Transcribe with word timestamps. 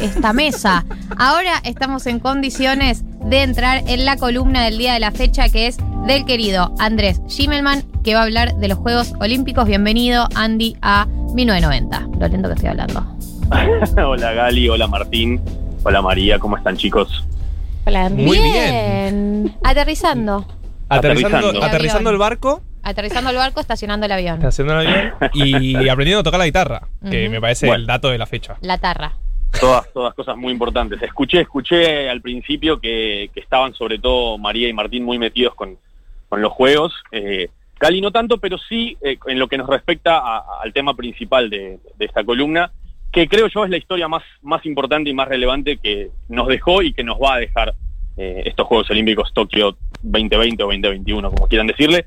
esta 0.00 0.32
mesa. 0.32 0.84
Ahora 1.18 1.54
estamos 1.64 2.06
en 2.06 2.18
condiciones 2.20 3.02
de 3.24 3.42
entrar 3.42 3.82
en 3.86 4.04
la 4.04 4.16
columna 4.16 4.64
del 4.64 4.78
día 4.78 4.94
de 4.94 5.00
la 5.00 5.10
fecha 5.10 5.48
que 5.48 5.66
es 5.66 5.78
del 6.06 6.24
querido 6.24 6.74
Andrés 6.78 7.20
Schimmelman, 7.28 7.82
que 8.02 8.14
va 8.14 8.20
a 8.20 8.24
hablar 8.24 8.54
de 8.56 8.68
los 8.68 8.78
Juegos 8.78 9.12
Olímpicos. 9.20 9.66
Bienvenido, 9.66 10.28
Andy, 10.34 10.76
a 10.82 11.06
1990. 11.34 12.08
Lo 12.18 12.28
lento 12.28 12.48
que 12.48 12.54
estoy 12.54 12.68
hablando. 12.70 13.04
hola 14.06 14.32
Gali, 14.32 14.68
hola 14.68 14.86
Martín, 14.86 15.40
hola 15.82 16.02
María, 16.02 16.38
¿cómo 16.38 16.56
están 16.56 16.76
chicos? 16.76 17.24
Hola, 17.86 18.10
Muy 18.10 18.38
bien. 18.38 19.54
Aterrizando. 19.64 20.46
Aterrizando, 20.90 21.36
Aterrizando. 21.38 21.64
aterrizando 21.64 22.10
el 22.10 22.18
barco, 22.18 22.62
Aterrizando 22.82 23.30
el 23.30 23.36
barco, 23.36 23.60
estacionando 23.60 24.06
el 24.06 24.12
avión. 24.12 24.44
haciendo 24.44 24.78
el 24.80 24.86
avión 24.86 25.12
y 25.34 25.88
aprendiendo 25.88 26.20
a 26.20 26.22
tocar 26.22 26.38
la 26.38 26.46
guitarra, 26.46 26.88
que 27.10 27.28
me 27.28 27.40
parece 27.40 27.66
Bueno. 27.66 27.80
el 27.80 27.86
dato 27.86 28.08
de 28.10 28.18
la 28.18 28.26
fecha. 28.26 28.56
La 28.60 28.78
tarra. 28.78 29.12
Todas, 29.60 29.92
todas 29.92 30.14
cosas 30.14 30.36
muy 30.36 30.52
importantes. 30.52 31.02
Escuché, 31.02 31.40
escuché 31.40 32.08
al 32.08 32.20
principio 32.20 32.78
que, 32.80 33.30
que 33.34 33.40
estaban 33.40 33.74
sobre 33.74 33.98
todo 33.98 34.38
María 34.38 34.68
y 34.68 34.72
Martín 34.72 35.04
muy 35.04 35.18
metidos 35.18 35.54
con, 35.54 35.76
con 36.28 36.40
los 36.42 36.52
juegos. 36.52 36.92
Eh, 37.10 37.48
Gali 37.80 38.00
no 38.00 38.10
tanto, 38.10 38.38
pero 38.38 38.58
sí 38.58 38.96
eh, 39.02 39.18
en 39.26 39.38
lo 39.38 39.48
que 39.48 39.58
nos 39.58 39.68
respecta 39.68 40.18
a- 40.18 40.44
al 40.62 40.72
tema 40.72 40.94
principal 40.94 41.48
de, 41.50 41.78
de 41.96 42.04
esta 42.04 42.24
columna, 42.24 42.70
que 43.12 43.26
creo 43.28 43.48
yo 43.48 43.64
es 43.64 43.70
la 43.70 43.76
historia 43.78 44.06
más, 44.08 44.22
más 44.42 44.64
importante 44.66 45.10
y 45.10 45.14
más 45.14 45.28
relevante 45.28 45.78
que 45.78 46.10
nos 46.28 46.46
dejó 46.48 46.82
y 46.82 46.92
que 46.92 47.02
nos 47.04 47.18
va 47.18 47.34
a 47.34 47.38
dejar 47.38 47.74
eh, 48.16 48.42
estos 48.46 48.66
Juegos 48.66 48.90
Olímpicos 48.90 49.32
Tokio 49.32 49.76
2020 50.02 50.62
o 50.62 50.66
2021, 50.66 51.30
como 51.30 51.46
quieran 51.48 51.66
decirle, 51.68 52.06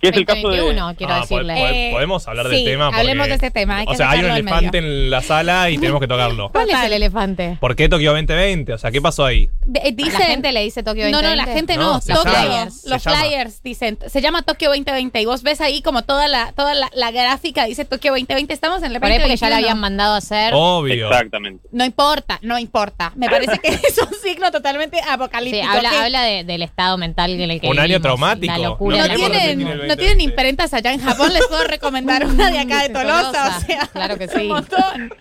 que 0.00 0.08
es 0.08 0.16
el 0.16 0.24
caso 0.24 0.48
de... 0.48 0.58
2021, 0.58 0.94
quiero 0.96 1.12
Ah, 1.14 1.20
decirle. 1.20 1.54
po- 1.54 1.60
po- 1.60 1.66
Eh, 1.68 1.90
podemos 1.92 2.28
hablar 2.28 2.48
del 2.48 2.58
sí, 2.58 2.64
tema. 2.64 2.86
porque- 2.86 3.00
hablemos 3.00 3.26
de 3.28 3.34
este 3.34 3.50
tema, 3.50 3.78
hay 3.78 3.86
que 3.86 3.92
o 3.92 3.96
sea, 3.96 4.10
hay 4.10 4.20
un 4.20 4.26
elefante 4.30 4.78
en 4.78 5.10
la 5.10 5.22
sala 5.22 5.70
y 5.70 5.78
tenemos 5.78 6.00
que 6.00 6.06
tocarlo. 6.08 6.48
¿Cuál 6.52 6.70
es 6.70 6.82
el 6.84 6.92
elefante? 6.92 7.56
¿Por 7.60 7.76
qué 7.76 7.88
Tokio 7.88 8.10
2020? 8.12 8.72
O 8.74 8.78
sea, 8.78 8.90
¿qué 8.90 9.00
pasó 9.02 9.24
ahí? 9.24 9.48
Eh, 9.74 9.94
¿La 9.98 10.10
gente 10.20 10.52
le 10.52 10.62
dice 10.62 10.82
Tokio 10.82 11.04
no, 11.10 11.18
2020? 11.18 11.28
no, 11.30 11.46
la 11.46 11.52
gente 11.52 11.76
No, 11.76 11.92
no. 11.94 12.00
Tokio, 12.00 12.32
llama. 12.32 12.64
los 12.84 13.02
flyers 13.02 13.62
dicen, 13.62 13.98
se 14.06 14.20
llama 14.20 14.42
Tokio 14.42 14.68
2020 14.70 15.20
y 15.20 15.24
vos 15.26 15.42
ves 15.42 15.60
ahí 15.60 15.82
como 15.82 16.02
toda 16.02 16.28
la 16.28 16.52
toda 16.52 16.74
la, 16.74 16.90
la 16.94 17.10
gráfica 17.10 17.64
dice 17.64 17.84
Tokio 17.84 18.12
2020, 18.12 18.52
estamos 18.52 18.82
en 18.82 18.92
el 18.94 19.00
Por 19.00 19.10
ahí 19.10 19.18
porque 19.18 19.36
ya 19.36 19.48
la 19.48 19.56
2021. 19.56 19.56
habían 19.56 19.80
mandado 19.80 20.14
a 20.14 20.18
hacer. 20.18 20.52
Obvio. 20.54 21.08
Exactamente. 21.08 21.68
No 21.72 21.84
importa, 21.84 22.38
no 22.42 22.58
importa. 22.58 23.12
Me 23.16 23.28
parece 23.28 23.58
que 23.58 23.68
es 23.68 23.98
un 23.98 24.14
signo 24.22 24.50
totalmente 24.50 24.98
Sí, 24.98 25.04
apocalíptico. 25.08 25.66
habla, 25.68 25.90
que 25.90 25.96
habla 25.96 26.22
de- 26.22 26.44
del 26.44 26.62
estado 26.62 26.96
mental 26.98 27.30
en 27.32 27.50
el 27.50 27.60
que 27.60 27.66
Un 27.68 27.78
año 27.78 27.82
vivimos, 27.88 28.02
traumático. 28.02 28.52
La 28.52 28.58
locura. 28.58 29.06
no, 29.08 29.14
tienen, 29.14 29.87
no 29.88 29.96
2020. 29.96 29.96
tienen 29.96 30.20
imprentas 30.20 30.74
allá 30.74 30.92
en 30.92 31.00
Japón, 31.00 31.32
les 31.32 31.46
puedo 31.46 31.64
recomendar 31.64 32.24
una 32.26 32.50
de 32.50 32.58
acá 32.60 32.82
de 32.82 32.88
Tolosa, 32.90 33.56
o 33.56 33.60
sea, 33.60 33.86
claro 33.92 34.16
que 34.18 34.24
un 34.24 34.30
sí. 34.30 34.46
montón. 34.48 35.12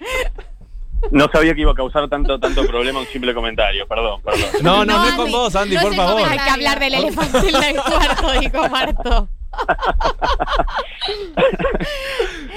No 1.11 1.29
sabía 1.31 1.53
que 1.53 1.61
iba 1.61 1.71
a 1.71 1.75
causar 1.75 2.09
tanto, 2.09 2.39
tanto 2.39 2.65
problema 2.65 2.99
un 2.99 3.05
simple 3.07 3.33
comentario, 3.33 3.88
perdón, 3.88 4.21
perdón. 4.23 4.49
No, 4.63 4.83
no, 4.83 4.97
no, 4.97 5.07
es 5.07 5.13
con 5.13 5.31
vos, 5.31 5.55
Andy, 5.55 5.75
no 5.75 5.81
por 5.81 5.95
favor. 5.95 6.13
comentario. 6.21 6.41
Hay 6.41 6.47
que 6.47 6.53
hablar 6.53 6.79
del 6.79 6.93
elefante 6.95 7.38
en 7.49 7.63
el 7.63 7.75
cuarto, 7.83 8.31
dijo 8.39 8.69
Marto. 8.69 9.29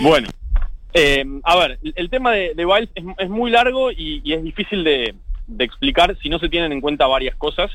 Bueno, 0.01 0.29
eh, 0.95 1.25
a 1.45 1.57
ver, 1.57 1.79
el, 1.83 1.93
el 1.97 2.11
tema 2.11 2.33
de, 2.33 2.55
de 2.55 2.65
Biles 2.65 2.89
es, 2.95 3.05
es 3.19 3.29
muy 3.29 3.51
largo 3.51 3.91
y, 3.93 4.21
y 4.25 4.33
es 4.33 4.43
difícil 4.43 4.83
de, 4.85 5.15
de 5.47 5.65
explicar 5.65 6.17
si 6.23 6.29
no 6.29 6.39
se 6.39 6.49
tienen 6.49 6.73
en 6.73 6.81
cuenta 6.81 7.07
varias 7.07 7.37
cosas. 7.37 7.71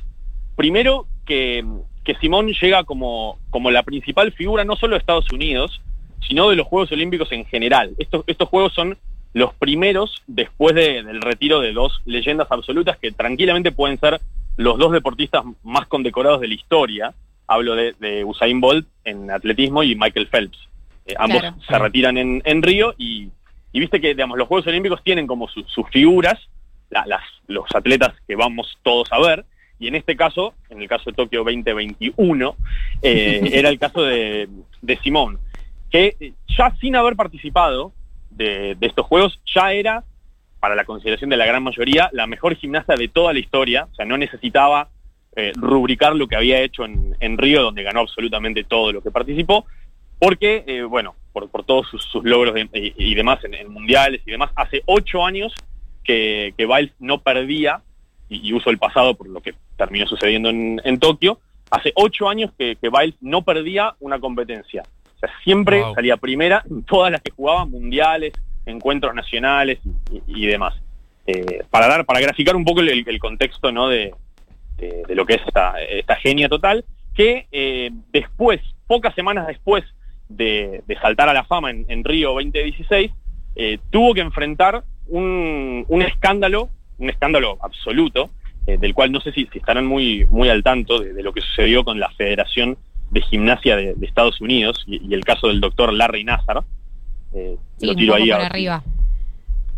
Primero, 0.56 1.08
que, 1.26 1.64
que 2.04 2.16
Simón 2.16 2.48
llega 2.54 2.84
como, 2.84 3.40
como 3.50 3.72
la 3.72 3.84
principal 3.84 4.32
figura 4.32 4.64
no 4.64 4.76
solo 4.76 4.94
de 4.94 5.00
Estados 5.00 5.32
Unidos, 5.32 5.82
sino 6.28 6.50
de 6.50 6.56
los 6.56 6.68
Juegos 6.68 6.92
Olímpicos 6.92 7.32
en 7.32 7.46
general. 7.46 7.94
Estos, 7.98 8.24
estos 8.28 8.50
Juegos 8.50 8.74
son 8.74 8.98
los 9.34 9.54
primeros 9.56 10.24
después 10.28 10.76
de- 10.76 11.04
del 11.04 11.22
retiro 11.22 11.60
de 11.60 11.74
dos 11.74 12.02
leyendas 12.06 12.48
absolutas 12.50 12.98
que 12.98 13.12
tranquilamente 13.12 13.72
pueden 13.72 14.00
ser 14.00 14.22
los 14.58 14.78
dos 14.78 14.92
deportistas 14.94 15.44
más 15.64 15.88
condecorados 15.88 16.40
de 16.42 16.48
la 16.48 16.54
historia. 16.54 17.14
Hablo 17.48 17.76
de, 17.76 17.94
de 18.00 18.24
Usain 18.24 18.60
Bolt 18.62 18.88
en 19.04 19.30
atletismo 19.30 19.84
y 19.84 19.94
Michael 19.96 20.28
Phelps. 20.28 20.58
Eh, 21.06 21.14
ambos 21.18 21.42
Claro. 21.42 21.56
se 21.68 21.78
retiran 21.78 22.18
en, 22.18 22.42
en 22.46 22.64
Río 22.64 22.96
y, 22.98 23.28
y 23.74 23.80
viste 23.80 24.00
que 24.02 24.10
digamos, 24.16 24.38
los 24.38 24.48
Juegos 24.48 24.66
Olímpicos 24.68 25.04
tienen 25.04 25.28
como 25.28 25.48
su- 25.50 25.64
sus 25.66 25.88
figuras, 25.90 26.40
la- 26.90 27.06
las, 27.06 27.22
los 27.48 27.66
atletas 27.76 28.14
que 28.28 28.36
vamos 28.36 28.78
todos 28.84 29.12
a 29.12 29.20
ver, 29.20 29.46
y 29.86 29.88
en 29.88 29.96
este 29.96 30.16
caso, 30.16 30.56
en 30.72 30.82
el 30.82 30.88
caso 30.88 31.12
de 31.12 31.16
Tokio 31.16 31.44
2021, 31.44 32.56
eh, 33.04 33.50
era 33.54 33.70
el 33.70 33.78
caso 33.78 34.02
de, 34.02 34.50
de 34.82 34.98
Simón, 34.98 35.38
que 35.92 36.16
eh, 36.20 36.34
ya 36.58 36.76
sin 36.82 36.96
haber 36.96 37.16
participado 37.16 37.94
de, 38.32 38.74
de 38.74 38.88
estos 38.88 39.06
Juegos, 39.06 39.40
ya 39.54 39.74
era, 39.74 40.04
para 40.60 40.74
la 40.74 40.86
consideración 40.86 41.30
de 41.30 41.38
la 41.38 41.46
gran 41.46 41.62
mayoría, 41.62 42.10
la 42.14 42.26
mejor 42.26 42.56
gimnasta 42.56 42.96
de 42.96 43.08
toda 43.10 43.32
la 43.32 43.38
historia, 43.40 43.88
o 43.92 43.94
sea, 43.94 44.06
no 44.06 44.18
necesitaba 44.18 44.90
eh, 45.36 45.52
rubricar 45.56 46.16
lo 46.16 46.28
que 46.28 46.36
había 46.36 46.62
hecho 46.62 46.84
en, 46.86 47.16
en 47.20 47.38
Río, 47.38 47.62
donde 47.62 47.84
ganó 47.84 48.00
absolutamente 48.00 48.64
todo 48.64 48.92
lo 48.92 49.02
que 49.04 49.12
participó, 49.12 49.66
porque, 50.18 50.64
eh, 50.66 50.82
bueno, 50.82 51.14
por, 51.32 51.48
por 51.52 51.64
todos 51.64 51.88
sus, 51.90 52.04
sus 52.06 52.24
logros 52.24 52.56
de- 52.56 52.70
y, 52.74 53.12
y 53.12 53.14
demás 53.14 53.44
en, 53.44 53.54
en 53.54 53.72
mundiales 53.72 54.22
y 54.26 54.32
demás, 54.32 54.50
hace 54.56 54.82
ocho 54.88 55.24
años 55.24 55.54
que, 56.04 56.54
que 56.58 56.66
Biles 56.66 56.94
no 57.00 57.20
perdía, 57.22 57.82
y, 58.30 58.48
y 58.50 58.54
uso 58.54 58.70
el 58.70 58.78
pasado 58.78 59.16
por 59.16 59.28
lo 59.28 59.42
que 59.42 59.54
terminó 59.78 60.06
sucediendo 60.08 60.50
en, 60.50 60.82
en 60.84 61.00
Tokio, 61.00 61.40
hace 61.72 61.92
ocho 61.96 62.30
años 62.30 62.52
que, 62.58 62.76
que 62.76 62.90
Biles 62.90 63.16
no 63.22 63.42
perdía 63.44 63.96
una 64.00 64.20
competencia. 64.20 64.84
O 65.16 65.20
sea, 65.20 65.30
siempre 65.44 65.82
Wow. 65.82 65.96
salía 65.96 66.18
primera 66.18 66.64
en 66.70 66.84
todas 66.84 67.12
las 67.12 67.22
que 67.22 67.32
jugaba, 67.32 67.66
mundiales, 67.66 68.34
encuentros 68.66 69.14
nacionales 69.16 69.80
y, 70.28 70.46
demás. 70.46 70.74
Eh, 71.28 71.64
para 71.70 71.88
dar, 71.88 72.06
para 72.06 72.20
graficar 72.20 72.56
un 72.56 72.66
poco 72.66 72.82
el, 72.82 72.90
el 73.08 73.20
contexto 73.20 73.72
¿no? 73.72 73.88
de, 73.90 74.14
de- 74.78 75.04
de 75.08 75.16
lo 75.16 75.26
que 75.26 75.36
es 75.36 75.42
esta, 75.48 75.82
esta 75.82 76.16
genia 76.18 76.50
total, 76.50 76.84
que 77.16 77.48
eh, 77.52 77.92
después, 78.12 78.60
pocas 78.88 79.16
semanas 79.16 79.48
después 79.48 79.84
de, 80.30 80.84
de 80.86 80.96
saltar 81.00 81.30
a 81.30 81.34
la 81.34 81.44
fama 81.46 81.72
en, 81.72 81.86
en 81.88 82.04
Río 82.04 82.30
2016, 82.34 83.12
eh, 83.56 83.78
tuvo 83.90 84.14
que 84.14 84.22
enfrentar 84.22 84.84
un, 85.08 85.86
un 85.88 86.02
escándalo, 86.02 86.70
un 86.98 87.10
escándalo 87.10 87.58
absoluto, 87.62 88.30
eh, 88.68 88.78
del 88.78 88.94
cual 88.94 89.12
no 89.12 89.20
sé 89.22 89.32
si, 89.32 89.48
si 89.52 89.60
estarán 89.60 89.86
muy, 89.86 90.26
muy 90.30 90.50
al 90.50 90.64
tanto 90.64 91.00
de, 91.00 91.14
de 91.14 91.24
lo 91.24 91.34
que 91.34 91.42
sucedió 91.42 91.84
con 91.84 92.00
la 92.00 92.10
Federación 92.12 92.78
de 93.12 93.22
Gimnasia 93.22 93.76
de, 93.76 93.94
de 93.94 94.06
Estados 94.06 94.42
Unidos 94.42 94.84
y, 94.88 95.06
y 95.10 95.14
el 95.14 95.24
caso 95.24 95.48
del 95.48 95.62
doctor 95.62 95.94
Larry 95.94 96.24
Nassar. 96.24 96.64
Eh, 97.34 97.58
Sí, 97.78 97.86
lo 97.86 97.92
un 97.92 97.98
tiro 97.98 98.14
poco 98.14 98.24
ahí 98.24 98.32
por 98.32 98.42
arriba. 98.42 98.84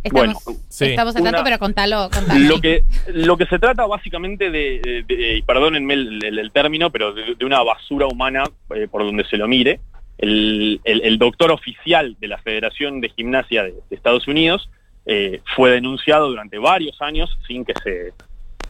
Estamos, 0.04 0.44
Bueno, 0.46 0.60
sí. 0.70 0.86
estamos 0.86 1.16
al 1.16 1.24
tanto, 1.24 1.40
Una- 1.40 1.44
pero 1.44 1.60
contalo, 1.60 2.10
contalo. 2.14 2.40
Lo 2.48 2.62
que, 2.62 2.84
lo 3.14 3.36
que 3.36 3.46
se 3.48 3.60
trata 3.60 3.86
básicamente 3.88 4.52
de, 4.52 4.80
de- 4.82 5.04
de- 5.04 5.38
y 5.38 5.42
perdónenme 5.42 5.96
el, 5.96 6.24
el- 6.24 6.40
el 6.40 6.52
término, 6.52 6.92
pero 6.92 7.14
de, 7.14 7.36
de 7.36 7.46
una 7.46 7.62
basura 7.64 8.08
humana 8.08 8.44
eh, 8.76 8.88
por 8.90 9.04
donde 9.04 9.26
se 9.26 9.38
lo 9.38 9.48
mire. 9.48 9.80
El, 10.20 10.80
el- 10.84 11.02
el 11.04 11.18
doctor 11.18 11.52
oficial 11.52 12.16
de 12.20 12.28
la 12.28 12.38
Federación 12.38 13.02
de 13.02 13.10
Gimnasia 13.10 13.64
de, 13.64 13.72
de 13.90 13.96
Estados 13.96 14.28
Unidos 14.28 14.70
eh, 15.10 15.42
fue 15.56 15.72
denunciado 15.72 16.28
durante 16.28 16.58
varios 16.58 17.02
años 17.02 17.40
sin 17.48 17.64
que 17.64 17.74
se 17.82 18.12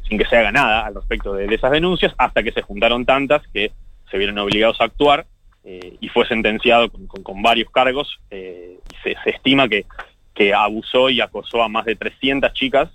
sin 0.08 0.20
que 0.20 0.26
se 0.26 0.38
haga 0.38 0.52
nada 0.52 0.86
al 0.86 0.96
respecto 0.96 1.34
de, 1.34 1.54
esas 1.54 1.72
denuncias, 1.72 2.14
hasta 2.18 2.42
que 2.42 2.54
se 2.54 2.62
juntaron 2.62 3.06
tantas 3.06 3.46
que 3.48 3.72
se 4.10 4.18
vieron 4.18 4.38
obligados 4.38 4.80
a 4.80 4.86
actuar 4.86 5.26
eh, 5.66 5.98
y 6.00 6.08
fue 6.08 6.26
sentenciado 6.28 6.90
con, 6.90 7.42
varios 7.42 7.70
cargos. 7.72 8.20
eh, 8.32 8.78
y 8.90 8.96
se, 9.04 9.30
estima 9.32 9.68
que, 9.68 9.86
que 10.34 10.54
abusó 10.54 11.10
y 11.10 11.20
acosó 11.20 11.62
a 11.62 11.68
más 11.68 11.84
de 11.86 11.98
300 11.98 12.54
chicas 12.54 12.90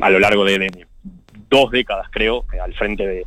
a 0.00 0.10
lo 0.10 0.18
largo 0.20 0.44
de, 0.44 0.86
dos 1.50 1.70
décadas, 1.70 2.06
creo, 2.10 2.44
al 2.62 2.72
frente 2.74 3.06
de, 3.06 3.26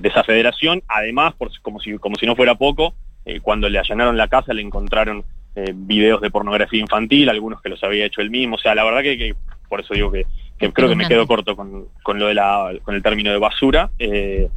de- 0.00 0.08
esa 0.08 0.24
federación. 0.24 0.82
Además, 0.88 1.34
por, 1.34 1.50
como, 1.62 1.78
si, 1.78 1.96
como 1.98 2.16
si 2.16 2.26
no 2.26 2.34
fuera 2.34 2.56
poco, 2.56 2.94
cuando 3.42 3.68
le 3.68 3.78
allanaron 3.78 4.16
la 4.16 4.26
casa 4.28 4.52
le 4.52 4.62
encontraron 4.62 5.24
eh, 5.56 5.72
videos 5.74 6.20
de 6.20 6.30
pornografía 6.30 6.80
infantil, 6.80 7.28
algunos 7.28 7.60
que 7.60 7.68
los 7.68 7.82
había 7.84 8.06
hecho 8.06 8.20
él 8.20 8.30
mismo. 8.30 8.56
O 8.56 8.58
sea, 8.58 8.74
la 8.74 8.84
verdad 8.84 9.02
que, 9.02 9.16
que 9.18 9.34
por 9.68 9.80
eso 9.80 9.94
digo 9.94 10.10
que, 10.12 10.26
que 10.58 10.72
creo 10.72 10.88
que 10.88 10.94
me 10.96 11.08
quedo 11.08 11.26
corto 11.26 11.56
con, 11.56 11.86
con 12.02 12.18
lo 12.18 12.26
de 12.28 12.34
la, 12.34 12.70
con 12.84 12.94
el 12.94 13.02
término 13.02 13.30
de 13.32 13.38
basura. 13.38 13.90
eh, 13.98 14.48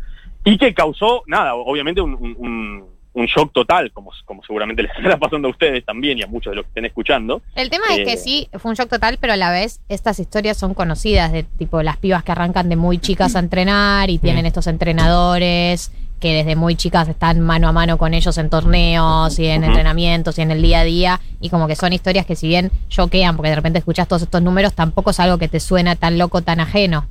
y 0.45 0.57
que 0.57 0.74
causó, 0.74 1.24
nada, 1.28 1.56
obviamente 1.56 2.01
un, 2.01 2.13
un- 2.16 2.36
un- 2.38 2.94
un 3.16 3.25
shock 3.28 3.54
total, 3.54 3.92
como, 3.92 4.12
como 4.25 4.44
seguramente 4.44 4.81
les 4.84 4.92
estará 4.98 5.18
pasando 5.18 5.48
a 5.48 5.51
ustedes 5.51 5.86
también 5.86 6.18
y 6.18 6.24
a 6.24 6.28
muchos 6.28 6.50
de 6.51 6.56
los 6.56 6.66
que 6.66 6.69
estén 6.69 6.86
escuchando. 6.86 7.44
El 7.56 7.69
tema 7.69 7.86
es 7.92 8.06
que 8.07 8.13
Eh. 8.13 8.18
sí, 8.18 8.50
fue 8.57 8.72
un 8.72 8.75
shock 8.75 8.89
total, 8.89 9.19
pero 9.22 9.34
a 9.34 9.38
la 9.38 9.51
vez 9.51 9.81
estas 9.88 10.19
historias 10.19 10.57
son 10.57 10.74
conocidas 10.74 11.31
de 11.31 11.44
tipo 11.44 11.81
las 11.84 11.98
pibas 11.98 12.24
que 12.24 12.31
arrancan 12.31 12.69
de 12.69 12.75
muy 12.75 12.98
chicas 12.98 13.36
a 13.36 13.39
entrenar 13.39 14.10
y 14.10 14.18
tienen 14.18 14.44
Mm. 14.44 14.48
estos 14.48 14.66
entrenadores 14.68 15.92
que 16.24 16.34
desde 16.34 16.56
muy 16.56 16.75
chicas 16.78 17.10
están 17.10 17.42
mano 17.42 17.68
a 17.68 17.74
mano 17.74 17.98
con 17.98 18.14
ellos 18.14 18.38
en 18.38 18.50
torneos 18.50 19.38
y 19.40 19.46
en 19.48 19.66
entrenamientos 19.66 20.40
y 20.40 20.42
en 20.42 20.52
el 20.52 20.62
día 20.62 20.80
a 20.80 20.84
día 20.86 21.20
y 21.42 21.50
como 21.50 21.68
que 21.68 21.75
son 21.75 21.92
historias 21.92 22.25
que 22.25 22.38
si 22.38 22.48
bien 22.48 22.72
choquean 22.88 23.36
porque 23.36 23.50
de 23.50 23.56
repente 23.58 23.80
escuchas 23.80 24.08
todos 24.08 24.22
estos 24.22 24.42
números, 24.42 24.74
tampoco 24.74 25.10
es 25.12 25.20
algo 25.20 25.38
que 25.38 25.50
te 25.50 25.60
suena 25.60 25.98
tan 25.98 26.18
loco, 26.18 26.42
tan 26.42 26.62
ajeno. 26.62 27.06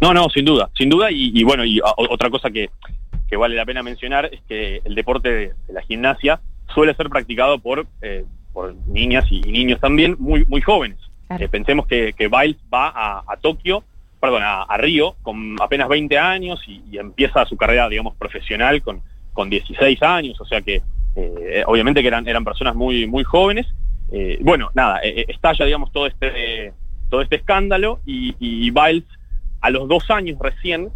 No, 0.00 0.14
no, 0.14 0.28
sin 0.30 0.46
duda, 0.46 0.70
sin 0.76 0.88
duda. 0.88 1.10
Y, 1.10 1.38
y 1.38 1.44
bueno, 1.44 1.62
y 1.64 1.78
a- 1.80 1.92
otra 1.96 2.30
cosa 2.30 2.50
que, 2.50 2.70
que 3.28 3.36
vale 3.36 3.54
la 3.54 3.66
pena 3.66 3.82
mencionar 3.82 4.30
es 4.32 4.40
que 4.48 4.80
el 4.84 4.94
deporte 4.94 5.28
de, 5.28 5.46
de 5.66 5.72
la 5.74 5.82
gimnasia 5.82 6.40
suele 6.74 6.94
ser 6.94 7.10
practicado 7.10 7.58
por, 7.58 7.86
eh, 8.00 8.24
por 8.54 8.74
niñas 8.86 9.26
y, 9.30 9.46
y 9.46 9.52
niños 9.52 9.78
también 9.78 10.16
muy, 10.18 10.46
muy 10.46 10.62
jóvenes. 10.62 10.96
Claro. 11.28 11.44
Eh, 11.44 11.48
pensemos 11.48 11.86
que, 11.86 12.14
que 12.14 12.28
Biles 12.28 12.56
va 12.72 12.88
a, 12.88 13.18
a 13.28 13.36
Tokio, 13.36 13.84
perdón, 14.22 14.42
a, 14.44 14.76
Río 14.76 15.16
con 15.22 15.56
apenas 15.60 15.88
20 15.88 16.16
años 16.16 16.62
y, 16.68 16.96
empieza 16.96 17.44
su 17.44 17.56
carrera, 17.56 17.88
digamos, 17.88 18.14
profesional 18.14 18.80
con, 18.80 19.02
con 19.32 19.50
16 19.50 20.00
años, 20.00 20.40
o 20.40 20.44
sea 20.44 20.60
que 20.62 20.80
eh, 21.16 21.64
obviamente 21.66 22.02
que 22.02 22.06
eran, 22.06 22.28
eran 22.28 22.44
personas 22.44 22.76
muy, 22.76 23.08
muy 23.08 23.24
jóvenes. 23.24 23.66
Eh, 24.12 24.38
bueno, 24.42 24.70
nada, 24.74 25.00
eh, 25.02 25.24
estalla, 25.26 25.64
digamos, 25.64 25.90
todo 25.90 26.06
este, 26.06 26.72
todo 27.10 27.20
este 27.20 27.34
escándalo 27.34 27.98
y, 28.06 28.36
y 28.38 28.70
Biles 28.70 29.02
a 29.60 29.70
los 29.70 29.88
dos 29.88 30.08
años 30.08 30.38
recién 30.38 30.90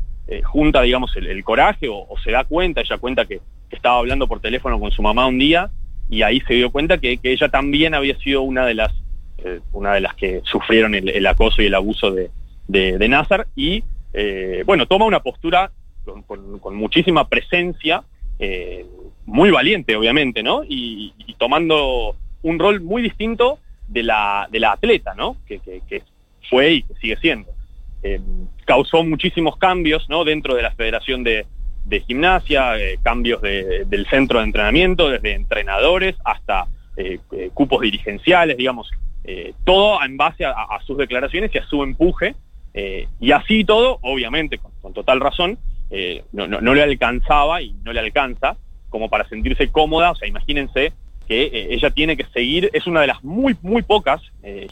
junta, 0.45 0.83
digamos, 0.83 1.17
el, 1.17 1.43
coraje 1.43 1.89
o, 1.91 2.07
se 2.23 2.31
da 2.31 2.45
cuenta, 2.45 2.81
ella 2.81 2.99
cuenta 2.99 3.27
que, 3.27 3.41
estaba 3.71 3.99
hablando 3.99 4.29
por 4.29 4.39
teléfono 4.39 4.79
con 4.79 4.93
su 4.93 5.03
mamá 5.03 5.27
un 5.27 5.41
día 5.41 5.71
y 6.09 6.23
ahí 6.23 6.41
se 6.43 6.55
dio 6.55 6.71
cuenta 6.71 6.99
que, 6.99 7.19
ella 7.25 7.49
también 7.49 7.95
había 7.95 8.17
sido 8.19 8.43
una 8.43 8.65
de 8.65 8.75
las 8.75 8.93
una 9.73 9.95
de 9.95 10.01
las 10.01 10.15
que 10.15 10.41
sufrieron 10.45 10.95
el 10.95 11.27
acoso 11.27 11.63
y 11.63 11.67
el 11.67 11.75
abuso 11.75 12.11
de, 12.11 12.31
de, 12.69 12.99
de 12.99 13.09
Nazar 13.09 13.47
y 13.55 13.83
eh, 14.19 14.63
bueno, 14.65 14.87
toma 14.87 15.05
una 15.05 15.21
postura 15.21 15.71
con, 16.05 16.77
muchísima 16.77 17.29
presencia, 17.29 18.03
eh, 18.39 18.87
muy 19.27 19.51
valiente 19.51 19.95
obviamente, 19.95 20.43
¿no? 20.43 20.63
Y, 20.67 21.13
tomando 21.39 22.17
un 22.43 22.59
rol 22.59 22.81
muy 22.81 23.03
distinto 23.03 23.59
de 23.89 24.03
la, 24.03 24.49
de 24.51 24.59
la 24.59 24.73
atleta, 24.73 25.15
¿no? 25.15 25.37
Que, 25.47 25.61
fue 26.49 26.73
y 26.75 26.83
que 26.83 26.95
sigue 26.95 27.17
siendo. 27.19 27.51
Eh, 28.03 28.21
causó 28.65 29.05
muchísimos 29.05 29.59
cambios, 29.59 30.09
¿no? 30.09 30.25
Dentro 30.25 30.55
de 30.55 30.63
la 30.63 30.71
Federación 30.71 31.25
de, 31.25 31.45
de 31.85 32.01
Gimnasia, 32.01 32.73
cambios 33.03 33.43
de- 33.43 33.85
del 33.85 34.07
centro 34.07 34.39
de 34.39 34.47
entrenamiento, 34.47 35.11
desde 35.11 35.35
entrenadores 35.35 36.17
hasta 36.25 36.67
cupos 37.53 37.83
dirigenciales, 37.83 38.57
digamos, 38.57 38.91
todo 39.65 40.03
en 40.03 40.17
base 40.17 40.47
a, 40.47 40.53
a 40.53 40.81
sus 40.87 40.97
declaraciones 40.97 41.55
y 41.55 41.59
a 41.59 41.67
su 41.67 41.83
empuje. 41.83 42.35
Eh, 42.77 43.09
y 43.19 43.33
así 43.33 43.65
todo, 43.65 43.99
obviamente, 44.03 44.59
con, 44.59 44.93
total 44.95 45.19
razón, 45.21 45.59
eh, 45.91 46.23
no, 46.33 46.47
no- 46.47 46.75
le 46.75 46.83
alcanzaba 46.83 47.61
y 47.63 47.73
no 47.83 47.93
le 47.93 47.99
alcanza 48.01 48.57
como 48.91 49.09
para 49.09 49.29
sentirse 49.29 49.69
cómoda. 49.73 50.13
O 50.13 50.15
sea, 50.15 50.29
imagínense 50.29 50.93
que 51.27 51.43
eh, 51.45 51.69
ella 51.71 51.91
tiene 51.91 52.17
que 52.17 52.25
seguir, 52.27 52.71
es 52.73 52.87
una 52.87 53.01
de 53.01 53.09
las 53.09 53.25
muy, 53.25 53.57
muy 53.63 53.83
pocas 53.83 54.21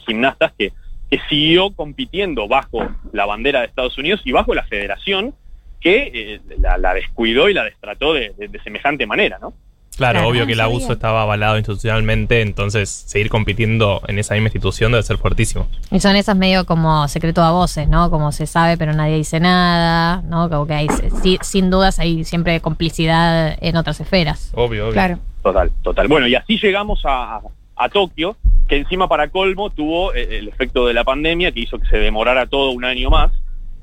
gimnastas 0.07 0.53
que, 0.57 0.73
que 1.11 1.19
siguió 1.29 1.73
compitiendo 1.75 2.47
bajo 2.47 2.87
la 3.13 3.27
bandera 3.27 3.61
de 3.61 3.67
Estados 3.67 3.99
Unidos 3.99 4.21
y 4.25 4.31
bajo 4.33 4.55
la 4.55 4.63
federación 4.65 5.35
que 5.81 6.41
la, 6.59 6.95
descuidó 6.95 7.49
y 7.51 7.55
la 7.55 7.65
destrató 7.65 8.15
de, 8.15 8.31
de- 8.39 8.49
de 8.49 8.63
semejante 8.63 9.05
manera, 9.07 9.39
¿no? 9.41 9.53
Claro, 9.97 10.19
Claro, 10.19 10.29
obvio 10.29 10.41
no 10.43 10.47
que 10.47 10.53
el 10.53 10.59
sabía. 10.59 10.77
abuso 10.77 10.93
estaba 10.93 11.23
avalado 11.23 11.57
institucionalmente, 11.57 12.41
entonces 12.43 12.89
seguir 12.91 13.29
compitiendo 13.29 14.03
en 14.09 14.19
esa 14.19 14.35
misma 14.35 14.49
institución 14.49 14.93
debe 14.93 15.03
ser 15.03 15.19
fuertísimo. 15.19 15.69
Y 15.91 16.01
son 16.01 16.17
esas 16.17 16.37
medio 16.37 16.65
como 16.67 17.07
secreto 17.09 17.43
a 17.43 17.51
voces, 17.53 17.89
¿no? 17.89 18.11
Como 18.11 18.33
se 18.33 18.47
sabe 18.47 18.77
pero 18.77 18.93
nadie 18.93 19.17
dice 19.17 19.41
nada, 19.41 20.23
¿no? 20.23 20.49
Como 20.49 20.67
que 20.67 20.75
hay, 20.75 20.89
sí, 21.23 21.39
sin 21.43 21.71
dudas 21.71 21.99
hay 21.99 22.25
siempre 22.25 22.61
complicidad 22.61 23.57
en 23.61 23.77
otras 23.77 24.01
esferas. 24.01 24.51
Obvio, 24.55 24.85
obvio. 24.85 24.93
Claro. 24.93 25.19
Total, 25.43 25.71
total. 25.83 26.09
Bueno, 26.09 26.27
y 26.27 26.35
así 26.35 26.59
llegamos 26.59 27.03
a, 27.05 27.41
a 27.77 27.89
Tokio, 27.91 28.37
que 28.67 28.77
encima 28.77 29.09
para 29.09 29.29
colmo 29.29 29.71
tuvo 29.71 30.15
eh, 30.15 30.39
el 30.39 30.49
efecto 30.49 30.87
de 30.87 30.95
la 30.95 31.05
pandemia 31.05 31.53
que 31.53 31.61
hizo 31.61 31.79
que 31.79 31.87
se 31.87 31.99
demorara 31.99 32.47
todo 32.47 32.71
un 32.71 32.85
año 32.85 33.11
más. 33.11 33.31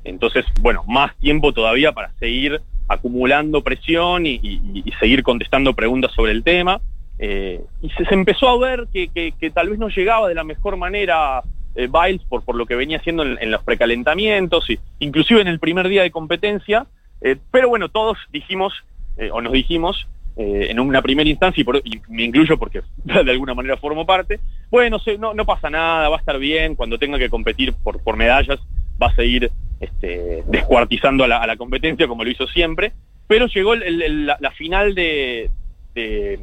Entonces, 0.04 0.44
bueno, 0.60 0.82
más 0.88 1.16
tiempo 1.18 1.52
todavía 1.52 1.92
para 1.92 2.10
seguir 2.18 2.60
acumulando 2.92 3.62
presión 3.62 4.26
y, 4.26 4.40
y- 4.42 4.82
seguir 5.00 5.22
contestando 5.22 5.74
preguntas 5.74 6.12
sobre 6.12 6.32
el 6.32 6.42
tema. 6.42 6.80
Eh, 7.18 7.60
y 7.82 7.90
se, 7.90 8.04
empezó 8.14 8.48
a 8.48 8.58
ver 8.58 8.86
que, 8.92 9.08
que- 9.08 9.50
tal 9.50 9.68
vez 9.70 9.78
no 9.78 9.88
llegaba 9.88 10.28
de 10.28 10.34
la 10.34 10.44
mejor 10.44 10.76
manera 10.76 11.42
eh, 11.74 11.88
Biles 11.88 12.22
por, 12.28 12.44
por 12.44 12.54
lo 12.56 12.66
que 12.66 12.74
venía 12.74 12.98
haciendo 12.98 13.22
en, 13.22 13.38
en 13.40 13.50
los 13.50 13.62
precalentamientos, 13.62 14.68
y, 14.70 14.78
inclusive 14.98 15.40
en 15.40 15.48
el 15.48 15.58
primer 15.58 15.88
día 15.88 16.02
de 16.02 16.10
competencia. 16.10 16.86
Eh, 17.20 17.36
pero 17.50 17.68
bueno, 17.68 17.88
todos 17.88 18.18
dijimos, 18.30 18.72
eh, 19.16 19.30
o 19.32 19.40
nos 19.40 19.52
dijimos, 19.52 20.06
en 20.34 20.80
una 20.80 21.02
primera 21.02 21.28
instancia, 21.28 21.60
y, 21.60 21.64
por- 21.64 21.82
y 21.84 22.00
me 22.08 22.22
incluyo 22.24 22.58
porque 22.58 22.80
de 23.04 23.30
alguna 23.30 23.52
manera 23.54 23.76
formo 23.76 24.06
parte, 24.06 24.40
bueno, 24.70 24.96
no, 25.18 25.34
no 25.34 25.44
pasa 25.44 25.68
nada, 25.68 26.08
va 26.08 26.16
a 26.16 26.20
estar 26.20 26.38
bien, 26.38 26.74
cuando 26.74 26.98
tenga 26.98 27.18
que 27.18 27.28
competir 27.28 27.74
por 28.02 28.16
medallas, 28.16 28.58
va 29.00 29.08
a 29.08 29.14
seguir 29.14 29.50
este, 29.80 30.42
descuartizando 30.46 31.24
a 31.24 31.28
la, 31.28 31.38
a 31.38 31.46
la 31.46 31.56
competencia 31.56 32.06
como 32.06 32.24
lo 32.24 32.30
hizo 32.30 32.46
siempre, 32.46 32.92
pero 33.26 33.46
llegó 33.46 33.74
el- 33.74 34.26
la, 34.26 34.50
final 34.52 34.94
de, 34.94 35.50
de, 35.94 36.34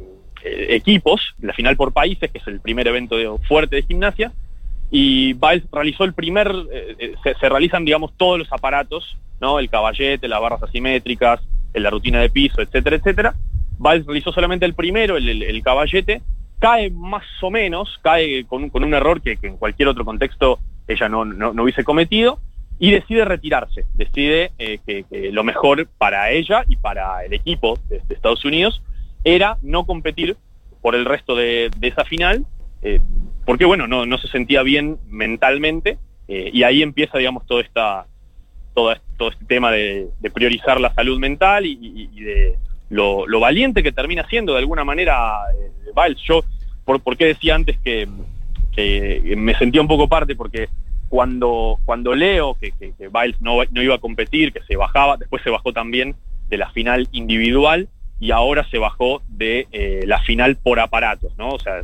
eh, 0.44 0.66
equipos, 0.70 1.34
la 1.40 1.52
final 1.54 1.76
por 1.76 1.92
países, 1.92 2.30
que 2.30 2.38
es 2.38 2.46
el 2.46 2.60
primer 2.60 2.86
evento 2.88 3.16
de- 3.16 3.30
fuerte 3.46 3.76
de 3.76 3.82
gimnasia, 3.82 4.32
y 4.90 5.34
Biles 5.34 5.64
realizó 5.72 6.04
el 6.04 6.14
primer, 6.14 6.48
eh, 6.72 6.96
eh, 6.98 7.14
se, 7.22 7.34
se 7.34 7.48
realizan, 7.48 7.84
digamos, 7.84 8.12
todos 8.16 8.38
los 8.38 8.52
aparatos, 8.52 9.16
¿no? 9.40 9.58
El 9.58 9.70
caballete, 9.70 10.26
las 10.28 10.40
barras 10.40 10.62
asimétricas, 10.62 11.40
la 11.72 11.90
rutina 11.90 12.20
de 12.20 12.28
piso, 12.30 12.60
etcétera, 12.60 12.96
etcétera. 12.96 13.34
Biles 13.78 14.04
realizó 14.04 14.32
solamente 14.32 14.66
el 14.66 14.74
primero, 14.74 15.16
el, 15.16 15.42
el- 15.42 15.62
caballete, 15.62 16.20
cae 16.58 16.90
más 16.90 17.22
o 17.40 17.50
menos, 17.50 17.98
cae 18.02 18.44
con, 18.46 18.68
con 18.68 18.82
un 18.84 18.92
error 18.92 19.22
que, 19.22 19.36
que 19.36 19.46
en 19.46 19.56
cualquier 19.56 19.88
otro 19.88 20.04
contexto 20.04 20.58
ella 20.92 21.08
no, 21.08 21.24
no, 21.24 21.52
no 21.52 21.62
hubiese 21.62 21.84
cometido, 21.84 22.40
y 22.82 22.92
decide 22.92 23.26
retirarse, 23.26 23.84
decide 23.92 24.52
eh, 24.58 24.78
que, 24.86 25.04
lo 25.32 25.44
mejor 25.44 25.86
para 25.98 26.30
ella 26.30 26.64
y 26.66 26.76
para 26.76 27.22
el 27.26 27.34
equipo 27.34 27.78
de, 27.90 28.00
Estados 28.08 28.42
Unidos 28.46 28.82
era 29.22 29.58
no 29.60 29.84
competir 29.84 30.38
por 30.80 30.94
el 30.94 31.04
resto 31.04 31.36
de, 31.36 31.70
esa 31.82 32.06
final, 32.06 32.46
eh, 32.80 33.00
porque 33.44 33.66
bueno, 33.66 33.86
no, 33.86 34.06
no 34.06 34.16
se 34.16 34.28
sentía 34.28 34.62
bien 34.62 34.96
mentalmente, 35.06 35.98
eh, 36.26 36.50
y 36.54 36.62
ahí 36.62 36.82
empieza, 36.82 37.18
digamos, 37.18 37.46
toda 37.46 37.60
esta, 37.60 38.06
todo, 38.72 38.92
est- 38.92 39.02
todo 39.18 39.28
este 39.28 39.44
tema 39.44 39.70
de, 39.70 40.08
priorizar 40.32 40.80
la 40.80 40.94
salud 40.94 41.18
mental 41.18 41.66
y, 41.66 42.06
de 42.24 42.56
lo, 42.88 43.26
valiente 43.40 43.82
que 43.82 43.92
termina 43.92 44.26
siendo 44.26 44.54
de 44.54 44.60
alguna 44.60 44.84
manera 44.84 45.40
Biles. 45.94 46.22
Yo, 46.22 46.42
por, 46.86 47.02
¿por 47.02 47.18
qué 47.18 47.26
decía 47.26 47.56
antes 47.56 47.76
que 47.84 48.08
me 49.36 49.54
sentía 49.58 49.82
un 49.82 49.88
poco 49.88 50.08
parte? 50.08 50.34
Porque 50.34 50.70
cuando, 51.10 51.78
cuando 51.84 52.14
leo 52.14 52.56
que, 52.58 52.70
que, 52.70 52.94
Biles 53.08 53.40
no, 53.42 53.58
no 53.72 53.82
iba 53.82 53.96
a 53.96 53.98
competir, 53.98 54.52
que 54.52 54.62
se 54.62 54.76
bajaba, 54.76 55.16
después 55.18 55.42
se 55.42 55.50
bajó 55.50 55.72
también 55.72 56.14
de 56.48 56.56
la 56.56 56.70
final 56.70 57.08
individual 57.12 57.88
y 58.20 58.30
ahora 58.30 58.64
se 58.70 58.78
bajó 58.78 59.20
de 59.28 59.66
eh, 59.72 60.02
la 60.06 60.20
final 60.22 60.56
por 60.56 60.78
aparatos, 60.78 61.36
¿no? 61.36 61.48
O 61.50 61.58
sea, 61.58 61.80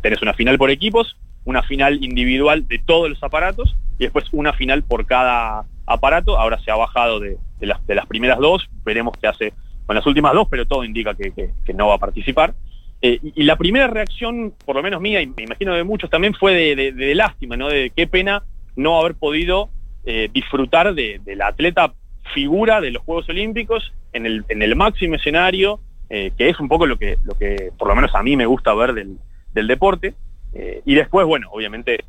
tenés 0.00 0.22
una 0.22 0.32
final 0.32 0.56
por 0.56 0.70
equipos, 0.70 1.16
una 1.44 1.62
final 1.62 2.02
individual 2.02 2.66
de 2.66 2.78
todos 2.78 3.10
los 3.10 3.22
aparatos 3.22 3.76
y 3.98 4.04
después 4.04 4.24
una 4.32 4.54
final 4.54 4.82
por 4.82 5.04
cada 5.04 5.64
aparato. 5.86 6.38
Ahora 6.38 6.58
se 6.60 6.70
ha 6.70 6.76
bajado 6.76 7.20
de, 7.20 7.36
de 7.58 7.66
las, 7.66 7.86
de 7.86 7.94
las 7.94 8.06
primeras 8.06 8.38
dos, 8.38 8.66
veremos 8.84 9.14
qué 9.20 9.26
hace 9.26 9.52
con 9.84 9.94
las 9.96 10.06
últimas 10.06 10.32
dos, 10.32 10.46
pero 10.48 10.64
todo 10.64 10.84
indica 10.84 11.14
que, 11.14 11.32
que- 11.32 11.74
no 11.74 11.88
va 11.88 11.94
a 11.96 11.98
participar. 11.98 12.54
Eh, 13.02 13.18
y, 13.22 13.42
y 13.42 13.44
la 13.44 13.56
primera 13.56 13.88
reacción, 13.88 14.54
por 14.64 14.76
lo 14.76 14.82
menos 14.82 15.00
mía, 15.00 15.20
y 15.20 15.26
me 15.26 15.42
imagino 15.42 15.74
de 15.74 15.84
muchos 15.84 16.08
también, 16.08 16.32
fue 16.34 16.54
de- 16.76 16.92
de 16.92 17.14
lástima, 17.14 17.56
¿no? 17.56 17.68
De 17.68 17.90
qué 17.94 18.06
pena 18.06 18.42
no 18.80 18.98
haber 18.98 19.14
podido 19.14 19.68
eh, 20.04 20.28
disfrutar 20.32 20.94
de, 20.94 21.20
de 21.24 21.36
la 21.36 21.48
atleta 21.48 21.92
figura 22.34 22.80
de 22.80 22.90
los 22.90 23.02
Juegos 23.02 23.28
Olímpicos 23.28 23.92
en 24.12 24.26
el, 24.26 24.44
en 24.48 24.62
el 24.62 24.74
máximo 24.76 25.16
escenario, 25.16 25.80
eh, 26.08 26.32
que 26.36 26.48
es 26.48 26.58
un 26.60 26.68
poco 26.68 26.86
lo 26.86 26.96
que, 26.96 27.16
lo 27.24 27.34
que 27.36 27.70
por 27.78 27.88
lo 27.88 27.94
menos 27.94 28.14
a 28.14 28.22
mí 28.22 28.36
me 28.36 28.46
gusta 28.46 28.74
ver 28.74 28.92
del, 28.94 29.18
del 29.54 29.66
deporte. 29.66 30.14
Eh, 30.54 30.82
y 30.84 30.94
después, 30.94 31.26
bueno, 31.26 31.48
obviamente 31.52 32.04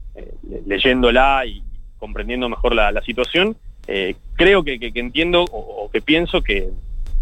le- 0.49 0.61
leyéndola 0.65 1.45
y 1.45 1.61
comprendiendo 1.99 2.49
mejor 2.49 2.73
la, 2.73 2.91
situación, 3.03 3.55
creo 4.35 4.63
que, 4.63 4.79
que- 4.79 4.91
que 4.91 4.99
entiendo 4.99 5.45
o, 5.51 5.89
que 5.91 6.01
pienso 6.01 6.41
que, 6.41 6.69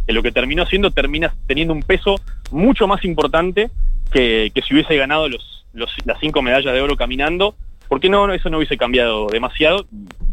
lo 0.07 0.23
que 0.23 0.31
terminó 0.31 0.65
siendo 0.65 0.91
termina 0.91 1.33
teniendo 1.47 1.73
un 1.73 1.83
peso 1.83 2.15
mucho 2.51 2.87
más 2.87 3.03
importante 3.05 3.69
que, 4.11 4.51
si 4.65 4.73
hubiese 4.73 4.95
ganado 4.95 5.27
los- 5.29 5.63
las 6.05 6.19
cinco 6.19 6.41
medallas 6.41 6.73
de 6.73 6.81
oro 6.81 6.95
caminando, 6.95 7.55
porque 7.89 8.07
no, 8.07 8.27
no, 8.27 8.33
eso 8.33 8.49
no 8.49 8.57
hubiese 8.57 8.77
cambiado 8.77 9.27
demasiado 9.27 9.85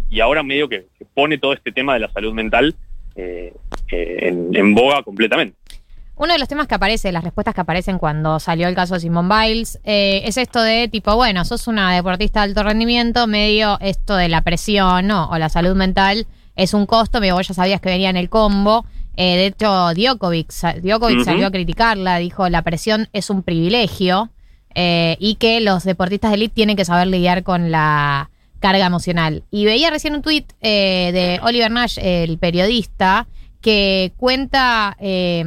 y, 0.09 0.21
ahora 0.21 0.45
medio 0.45 0.69
que, 0.69 0.87
que 0.97 1.05
pone 1.05 1.39
todo 1.39 1.53
este 1.53 1.73
tema 1.73 1.95
de 1.95 2.01
la 2.01 2.13
salud 2.13 2.33
mental 2.33 2.77
eh, 3.17 3.53
eh, 3.91 4.19
en, 4.29 4.55
en 4.55 4.75
boga 4.75 5.03
completamente. 5.03 5.57
Uno 6.19 6.33
de 6.33 6.39
los 6.39 6.49
temas 6.49 6.67
que 6.67 6.75
aparece, 6.75 7.13
las 7.13 7.25
respuestas 7.25 7.55
que 7.55 7.61
aparecen 7.61 7.99
cuando 7.99 8.41
salió 8.41 8.69
el 8.69 8.75
caso 8.75 8.95
de 8.95 9.01
Simone 9.01 9.29
Biles, 9.29 9.79
eh, 9.85 10.23
es 10.25 10.39
esto 10.39 10.63
de 10.63 10.89
tipo, 10.89 11.15
bueno, 11.15 11.45
sos 11.45 11.67
una 11.67 11.95
deportista 11.95 12.41
de 12.41 12.45
alto 12.45 12.63
rendimiento, 12.63 13.27
medio 13.27 13.79
esto 13.81 14.17
de 14.17 14.31
la 14.31 14.41
presión 14.41 15.07
¿no? 15.07 15.29
o 15.29 15.37
la 15.37 15.51
salud 15.51 15.77
mental 15.77 16.27
es 16.55 16.73
un 16.73 16.87
costo, 16.87 17.21
medio 17.21 17.35
vos 17.35 17.47
ya 17.47 17.53
sabías 17.53 17.83
que 17.83 17.91
venía 17.91 18.09
en 18.09 18.17
el 18.17 18.31
combo. 18.31 18.87
Eh, 19.19 19.37
de 19.37 19.47
hecho, 19.47 19.93
Djokovic, 19.95 20.51
Djokovic 20.83 21.17
Ujú. 21.17 21.25
salió 21.25 21.47
a 21.49 21.51
criticarla, 21.51 22.17
dijo 22.17 22.49
la 22.49 22.63
presión 22.63 23.09
es 23.13 23.29
un 23.29 23.43
privilegio 23.43 24.31
eh, 24.76 25.16
y 25.18 25.35
que 25.35 25.61
los 25.61 25.83
deportistas 25.83 26.30
de 26.30 26.37
elite 26.37 26.54
tienen 26.54 26.76
que 26.76 26.85
saber 26.85 27.09
lidiar 27.09 27.42
con 27.42 27.73
la 27.73 28.30
carga 28.61 28.87
emocional. 28.87 29.42
Y 29.50 29.64
veía 29.64 29.90
recién 29.90 30.14
un 30.14 30.23
tuit 30.23 30.52
eh, 30.61 31.11
de 31.12 31.40
Oliver 31.42 31.71
Nash, 31.71 31.99
el 32.00 32.38
periodista, 32.38 33.26
que 33.61 34.12
cuenta 34.16 34.97
eh, 35.00 35.45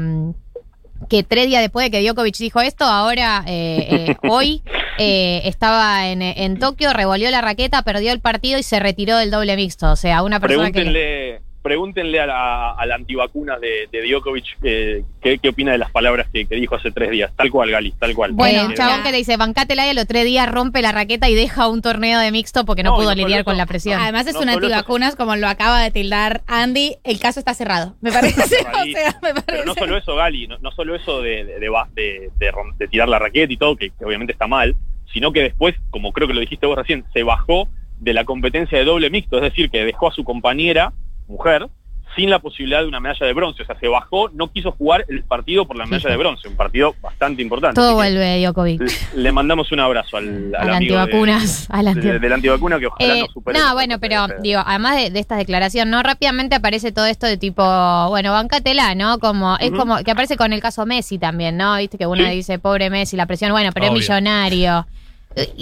que 1.07 1.23
tres 1.23 1.47
días 1.47 1.61
después 1.61 1.85
de 1.85 1.91
que 1.91 2.03
Djokovic 2.03 2.37
dijo 2.37 2.59
esto, 2.61 2.85
ahora, 2.85 3.43
eh, 3.47 3.87
eh, 3.89 4.17
hoy, 4.27 4.61
eh, 4.97 5.41
estaba 5.45 6.07
en, 6.09 6.21
en 6.21 6.59
Tokio, 6.59 6.91
revolvió 6.91 7.31
la 7.31 7.41
raqueta, 7.41 7.83
perdió 7.83 8.11
el 8.11 8.19
partido 8.19 8.59
y 8.59 8.63
se 8.63 8.79
retiró 8.79 9.17
del 9.17 9.31
doble 9.31 9.55
mixto. 9.55 9.91
O 9.91 9.95
sea, 9.95 10.23
una 10.23 10.39
persona 10.39 10.71
que... 10.71 11.41
Pregúntenle, 11.61 12.19
a 12.21 12.25
la, 12.25 12.71
a 12.71 12.85
la 12.85 12.95
antivacunas 12.95 13.59
de, 13.59 13.89
de 13.91 14.07
Djokovic 14.07 14.45
eh, 14.63 15.03
qué, 15.21 15.39
qué 15.39 15.49
opina 15.49 15.73
de 15.73 15.77
las 15.77 15.91
palabras 15.91 16.27
que, 16.31 16.45
que 16.45 16.55
dijo 16.55 16.75
hace 16.75 16.89
tres 16.91 17.09
días. 17.11 17.31
Tal 17.35 17.51
cual, 17.51 17.69
Gali, 17.69 17.91
tal 17.99 18.13
cual. 18.15 18.31
Bueno, 18.31 18.61
Eh, 18.61 18.65
un 18.65 18.73
chabón 18.75 19.03
que 19.03 19.11
te 19.11 19.17
dice, 19.17 19.35
bancátela 19.35 19.85
y 19.85 19.89
a 19.89 19.93
los 19.93 20.07
tres 20.07 20.23
días 20.23 20.49
rompe 20.49 20.81
la 20.81 20.91
raqueta 20.93 21.27
y 21.29 21.35
deja 21.35 21.67
un 21.67 21.81
torneo 21.81 22.17
de 22.19 22.31
mixto 22.31 22.63
porque 22.65 22.81
no, 22.83 22.95
pudo 22.95 23.09
no 23.09 23.15
lidiar 23.15 23.39
eso. 23.41 23.43
con 23.45 23.57
la 23.57 23.65
presión. 23.65 23.99
Además 23.99 24.25
es 24.27 24.35
No 24.35 24.41
una 24.41 24.53
solo 24.53 24.67
eso. 24.67 24.75
antivacunas, 24.75 25.15
como 25.17 25.35
lo 25.35 25.47
acaba 25.49 25.81
de 25.81 25.91
tildar 25.91 26.41
Andy. 26.47 26.95
El 27.03 27.19
caso 27.19 27.39
está 27.39 27.53
cerrado. 27.53 27.95
Me 27.99 28.11
parece. 28.13 28.41
o 28.41 28.45
sea, 28.47 29.19
me 29.21 29.33
parece. 29.33 29.43
Pero 29.45 29.65
no 29.65 29.73
solo 29.73 29.97
eso, 29.97 30.15
Gali, 30.15 30.47
no, 30.47 30.57
no 30.59 30.71
solo 30.71 30.95
eso 30.95 31.21
de, 31.21 31.43
de, 31.43 31.59
de, 31.59 31.69
ba- 31.69 31.89
de- 31.93 32.29
de 32.37 32.51
rom- 32.53 32.75
de 32.77 32.87
tirar 32.87 33.09
la 33.09 33.19
raqueta 33.19 33.51
y 33.51 33.57
todo, 33.57 33.75
que, 33.75 33.89
que 33.89 34.05
obviamente 34.05 34.31
está 34.33 34.47
mal, 34.47 34.75
sino 35.13 35.33
que 35.33 35.41
después, 35.41 35.75
como 35.89 36.13
creo 36.13 36.27
que 36.27 36.33
lo 36.33 36.39
dijiste 36.39 36.65
vos 36.67 36.77
recién, 36.77 37.03
se 37.13 37.23
bajó 37.23 37.67
de 37.99 38.13
la 38.13 38.23
competencia 38.23 38.77
de 38.77 38.85
doble 38.85 39.09
mixto, 39.09 39.35
es 39.37 39.43
decir, 39.43 39.69
que 39.69 39.83
dejó 39.83 40.07
a 40.07 40.13
su 40.13 40.23
compañera, 40.23 40.93
mujer, 41.29 41.67
sin 42.15 42.31
la 42.31 42.39
posibilidad 42.39 42.81
de 42.81 42.87
una 42.87 42.99
medalla 42.99 43.23
de 43.27 43.33
bronce. 43.33 43.61
O 43.61 43.65
sea, 43.67 43.79
se 43.79 43.87
bajó, 43.87 44.29
no 44.29 44.51
quiso 44.51 44.71
jugar 44.71 45.05
el 45.09 45.23
partido 45.23 45.65
por 45.67 45.77
la 45.77 45.85
medalla 45.85 46.09
de 46.09 46.17
bronce, 46.17 46.47
un 46.47 46.55
partido 46.55 46.95
bastante 47.01 47.43
importante. 47.43 47.75
Todo 47.75 47.93
vuelve, 47.93 48.41
Djokovic. 48.43 48.81
le, 48.81 49.21
le 49.21 49.31
mandamos 49.31 49.71
un 49.71 49.79
abrazo 49.79 50.17
al, 50.17 50.53
al 50.59 50.69
Al 50.69 50.75
amigo 50.77 50.95
de- 50.95 51.01
antivacunas. 51.01 51.67
al 51.69 51.85
de, 51.85 51.91
anti- 51.91 52.19
del 52.19 52.33
antivacuna 52.33 52.79
que 52.79 52.87
ojalá 52.87 53.15
Eh, 53.15 53.19
no 53.21 53.27
supere. 53.27 53.59
no, 53.59 53.73
bueno, 53.75 53.99
pero 53.99 54.25
digo, 54.41 54.59
además 54.65 54.95
de, 54.97 55.11
de 55.11 55.19
esta 55.19 55.37
declaración, 55.37 55.91
¿no? 55.91 56.01
Rápidamente 56.01 56.55
aparece 56.55 56.91
todo 56.91 57.05
esto 57.05 57.27
de 57.27 57.37
tipo, 57.37 57.63
bueno, 58.09 58.31
bancatela, 58.31 58.95
¿no? 58.95 59.19
Como, 59.19 59.55
es 59.59 59.69
como 59.71 59.97
que 60.03 60.09
aparece 60.09 60.35
con 60.35 60.51
el 60.51 60.61
caso 60.61 60.87
Messi 60.87 61.19
también, 61.19 61.57
¿no? 61.57 61.77
Viste 61.77 61.99
que 61.99 62.07
uno 62.07 62.23
Sí. 62.23 62.31
dice, 62.31 62.57
pobre 62.57 62.89
Messi, 62.89 63.17
la 63.17 63.27
presión, 63.27 63.51
bueno, 63.51 63.69
pero 63.71 63.85
Obvio. 63.85 63.99
es 63.99 64.09
millonario. 64.09 64.87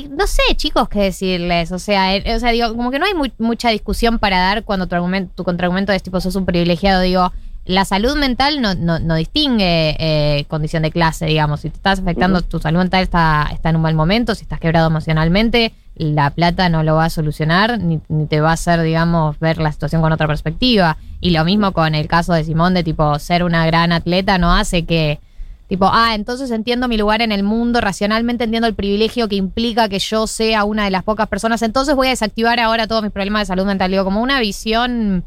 No 0.09 0.25
sé, 0.27 0.41
chicos, 0.55 0.89
qué 0.89 0.99
decirles. 1.01 1.71
O 1.71 1.79
sea, 1.79 2.15
eh, 2.15 2.35
o 2.35 2.39
sea, 2.39 2.51
digo, 2.51 2.75
como 2.75 2.89
que 2.89 2.99
no 2.99 3.05
hay 3.05 3.13
mu- 3.13 3.27
mucha 3.37 3.69
discusión 3.69 4.17
para 4.17 4.39
dar 4.39 4.63
cuando 4.63 4.87
tu 4.87 4.95
argumento, 4.95 5.31
tu 5.35 5.43
contraargumento 5.43 5.91
es 5.91 6.01
tipo, 6.01 6.19
sos 6.21 6.35
un 6.35 6.45
privilegiado, 6.45 7.01
digo. 7.01 7.31
La 7.65 7.83
salud 7.83 8.15
mental 8.15 8.61
no, 8.61 8.75
no, 8.75 8.97
no 8.99 9.15
distingue 9.15 9.97
eh, 9.99 10.45
condición 10.47 10.83
de 10.83 10.91
clase, 10.91 11.25
digamos. 11.25 11.59
Si 11.59 11.69
te 11.69 11.75
estás 11.75 11.99
afectando, 11.99 12.41
tu 12.41 12.59
salud 12.59 12.79
mental 12.79 13.03
está, 13.03 13.49
está 13.51 13.69
en 13.71 13.75
un 13.75 13.81
mal 13.81 13.93
momento, 13.93 14.35
si 14.35 14.43
estás 14.43 14.61
quebrado 14.61 14.87
emocionalmente, 14.87 15.73
la 15.95 16.29
plata 16.29 16.69
no 16.69 16.81
lo 16.83 16.95
va 16.95 17.05
a 17.05 17.09
solucionar, 17.09 17.77
ni, 17.77 17.99
ni 18.07 18.25
te 18.25 18.39
va 18.39 18.51
a 18.51 18.53
hacer, 18.53 18.81
digamos, 18.83 19.37
ver 19.39 19.57
la 19.57 19.73
situación 19.73 20.01
con 20.01 20.13
otra 20.13 20.27
perspectiva. 20.27 20.95
Y 21.19 21.31
lo 21.31 21.43
mismo 21.43 21.73
con 21.73 21.93
el 21.93 22.07
caso 22.07 22.31
de 22.31 22.45
Simón, 22.45 22.73
de 22.73 22.83
tipo, 22.85 23.19
ser 23.19 23.43
una 23.43 23.65
gran 23.65 23.91
atleta 23.91 24.37
no 24.37 24.53
hace 24.55 24.85
que, 24.85 25.19
tipo, 25.67 25.89
ah, 25.91 26.15
entonces 26.15 26.49
entiendo 26.51 26.87
mi 26.87 26.97
lugar 26.97 27.21
en 27.21 27.31
el 27.31 27.43
mundo, 27.43 27.81
racionalmente 27.81 28.45
entiendo 28.45 28.67
el 28.67 28.75
privilegio 28.75 29.27
que 29.27 29.35
implica 29.35 29.89
que 29.89 29.99
yo 29.99 30.27
sea 30.27 30.63
una 30.63 30.85
de 30.85 30.91
las 30.91 31.03
pocas 31.03 31.27
personas, 31.27 31.61
entonces 31.61 31.95
voy 31.95 32.07
a 32.07 32.11
desactivar 32.11 32.59
ahora 32.59 32.87
todos 32.87 33.03
mis 33.03 33.11
problemas 33.11 33.41
de 33.41 33.45
salud 33.47 33.65
mental. 33.65 33.91
Digo, 33.91 34.03
como 34.03 34.21
una 34.21 34.39
visión, 34.39 35.25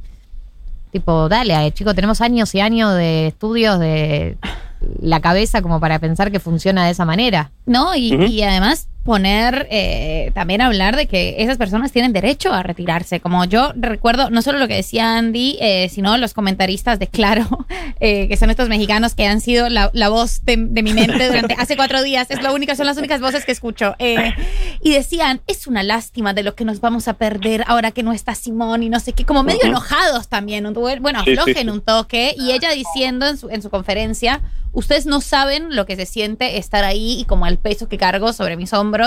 tipo, 0.93 1.29
dale, 1.29 1.67
eh, 1.67 1.73
chico, 1.73 1.95
tenemos 1.95 2.21
años 2.21 2.55
y 2.55 2.61
años 2.61 2.95
de 2.95 3.29
estudios 3.29 3.79
de 3.79 4.39
la 5.01 5.21
cabeza 5.21 5.61
como 5.63 5.79
para 5.79 5.99
pensar 5.99 6.31
que 6.33 6.41
funciona 6.41 6.87
de 6.87 6.93
esa 6.93 7.05
manera. 7.05 7.51
No, 7.67 7.95
y, 7.95 8.15
y 8.15 8.43
además 8.43 8.89
poner, 9.11 9.67
eh, 9.73 10.31
también 10.35 10.61
hablar 10.61 10.95
de 10.95 11.07
que 11.07 11.35
esas 11.39 11.59
personas 11.59 11.91
tienen 11.91 12.13
derecho 12.13 12.53
a 12.53 12.63
retirarse. 12.63 13.19
Como 13.19 13.45
yo 13.45 13.73
recuerdo, 13.75 14.31
no 14.31 14.41
solo 14.41 14.61
lo 14.61 14.69
que 14.69 14.77
decía 14.77 15.17
Andy, 15.19 15.59
eh, 15.61 15.89
sino 15.93 16.17
los 16.17 16.33
comentaristas 16.33 17.01
de 17.01 17.09
Claro, 17.09 17.45
eh, 18.01 18.29
que 18.29 18.37
son 18.37 18.51
estos 18.51 18.69
mexicanos 18.69 19.17
que 19.17 19.27
han 19.27 19.41
sido 19.41 19.69
la, 19.69 19.91
la 19.95 20.11
voz 20.11 20.45
de, 20.45 20.57
de 20.59 20.83
mi 20.85 20.95
mente 20.95 21.27
durante 21.27 21.55
hace 21.59 21.75
cuatro 21.77 22.05
días. 22.05 22.31
Es 22.31 22.41
lo 22.41 22.55
único, 22.55 22.77
son 22.77 22.87
las 22.87 22.99
únicas 22.99 23.21
voces 23.21 23.45
que 23.45 23.51
escucho. 23.51 23.97
Eh, 23.99 24.33
y 24.81 24.93
decían, 24.93 25.41
es 25.49 25.67
una 25.67 25.83
lástima 25.83 26.33
de 26.33 26.45
lo 26.45 26.55
que 26.55 26.65
nos 26.65 26.81
vamos 26.81 27.09
a 27.09 27.15
perder 27.15 27.65
ahora 27.67 27.91
que 27.91 28.05
no 28.05 28.13
está 28.13 28.37
Simón 28.37 28.85
y 28.85 28.91
no 28.91 29.01
sé 29.01 29.13
qué, 29.13 29.25
como 29.25 29.43
medio 29.43 29.59
Ujú. 29.59 29.71
enojados 29.71 30.29
también. 30.29 30.67
un- 30.67 30.75
Bueno, 30.75 31.25
Sí, 31.25 31.33
sí, 31.33 31.33
aflojen 31.33 31.65
sí. 31.67 31.69
un 31.69 31.81
toque. 31.81 32.35
Y 32.39 32.53
ella 32.53 32.71
diciendo 32.71 33.27
en 33.27 33.37
su, 33.39 33.49
en 33.51 33.61
su 33.61 33.71
conferencia, 33.71 34.41
ustedes 34.73 35.05
no 35.05 35.21
saben 35.21 35.75
lo 35.75 35.85
que 35.85 35.97
se 35.97 36.07
siente 36.07 36.57
estar 36.59 36.85
ahí 36.85 37.19
y 37.21 37.25
como 37.25 37.49
el 37.49 37.59
peso 37.59 37.89
que 37.89 37.99
cargo 37.99 38.33
sobre 38.33 38.57
mis 38.57 38.73
hombros. 38.73 39.00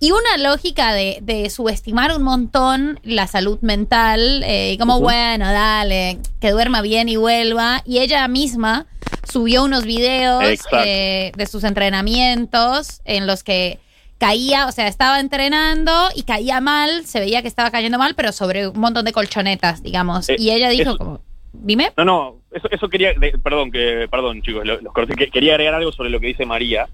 Y 0.00 0.10
una 0.10 0.36
lógica 0.36 0.92
de, 0.92 1.18
de 1.22 1.48
subestimar 1.48 2.10
un 2.16 2.24
montón 2.24 2.98
la 3.04 3.28
salud 3.28 3.60
mental, 3.60 4.42
eh, 4.44 4.72
y 4.72 4.78
como, 4.78 4.94
Ujú. 4.96 5.04
bueno, 5.04 5.44
dale, 5.52 6.18
que 6.40 6.50
duerma 6.50 6.82
bien 6.82 7.08
y 7.08 7.14
vuelva. 7.14 7.82
Y 7.86 7.98
ella 8.00 8.26
misma 8.26 8.86
subió 9.30 9.62
unos 9.62 9.84
videos 9.84 10.42
eh, 10.84 11.30
de 11.36 11.46
sus 11.46 11.62
entrenamientos 11.62 13.00
en 13.04 13.26
los 13.28 13.44
que 13.44 13.78
caía, 14.18 14.66
o 14.66 14.72
sea, 14.72 14.86
estaba 14.88 15.18
entrenando 15.20 15.92
y 16.14 16.22
caía 16.22 16.60
mal, 16.60 17.04
se 17.06 17.20
veía 17.20 17.42
que 17.42 17.48
estaba 17.48 17.70
cayendo 17.70 17.98
mal, 17.98 18.14
pero 18.16 18.32
sobre 18.32 18.68
un 18.68 18.78
montón 18.80 19.04
de 19.04 19.12
colchonetas, 19.12 19.82
digamos. 19.82 20.28
Eh, 20.28 20.36
y 20.38 20.50
ella 20.50 20.68
dijo 20.68 20.82
eso- 20.90 20.98
como, 20.98 21.20
dime. 21.52 21.92
No, 21.96 22.04
no, 22.04 22.36
eso, 22.52 22.68
eso 22.70 22.88
quería, 22.88 23.12
de- 23.14 23.38
perdón, 23.38 23.70
que, 23.72 24.06
perdón 24.10 24.42
chicos, 24.42 24.64
lo- 24.64 24.80
los 24.80 24.92
que- 25.16 25.30
quería 25.30 25.52
agregar 25.54 25.74
algo 25.74 25.90
sobre 25.92 26.10
lo 26.10 26.20
que 26.20 26.26
dice 26.28 26.44
María, 26.46 26.88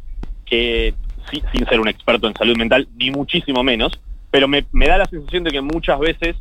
que 0.46 0.94
sin 1.30 1.66
ser 1.66 1.80
un 1.80 1.88
experto 1.88 2.26
en 2.26 2.34
salud 2.34 2.56
mental, 2.56 2.88
ni 2.96 3.10
muchísimo 3.10 3.62
menos, 3.62 3.92
pero 4.30 4.48
me, 4.48 4.64
me 4.72 4.86
da 4.86 4.98
la 4.98 5.06
sensación 5.06 5.44
de 5.44 5.50
que 5.50 5.60
muchas 5.60 5.98
veces 5.98 6.36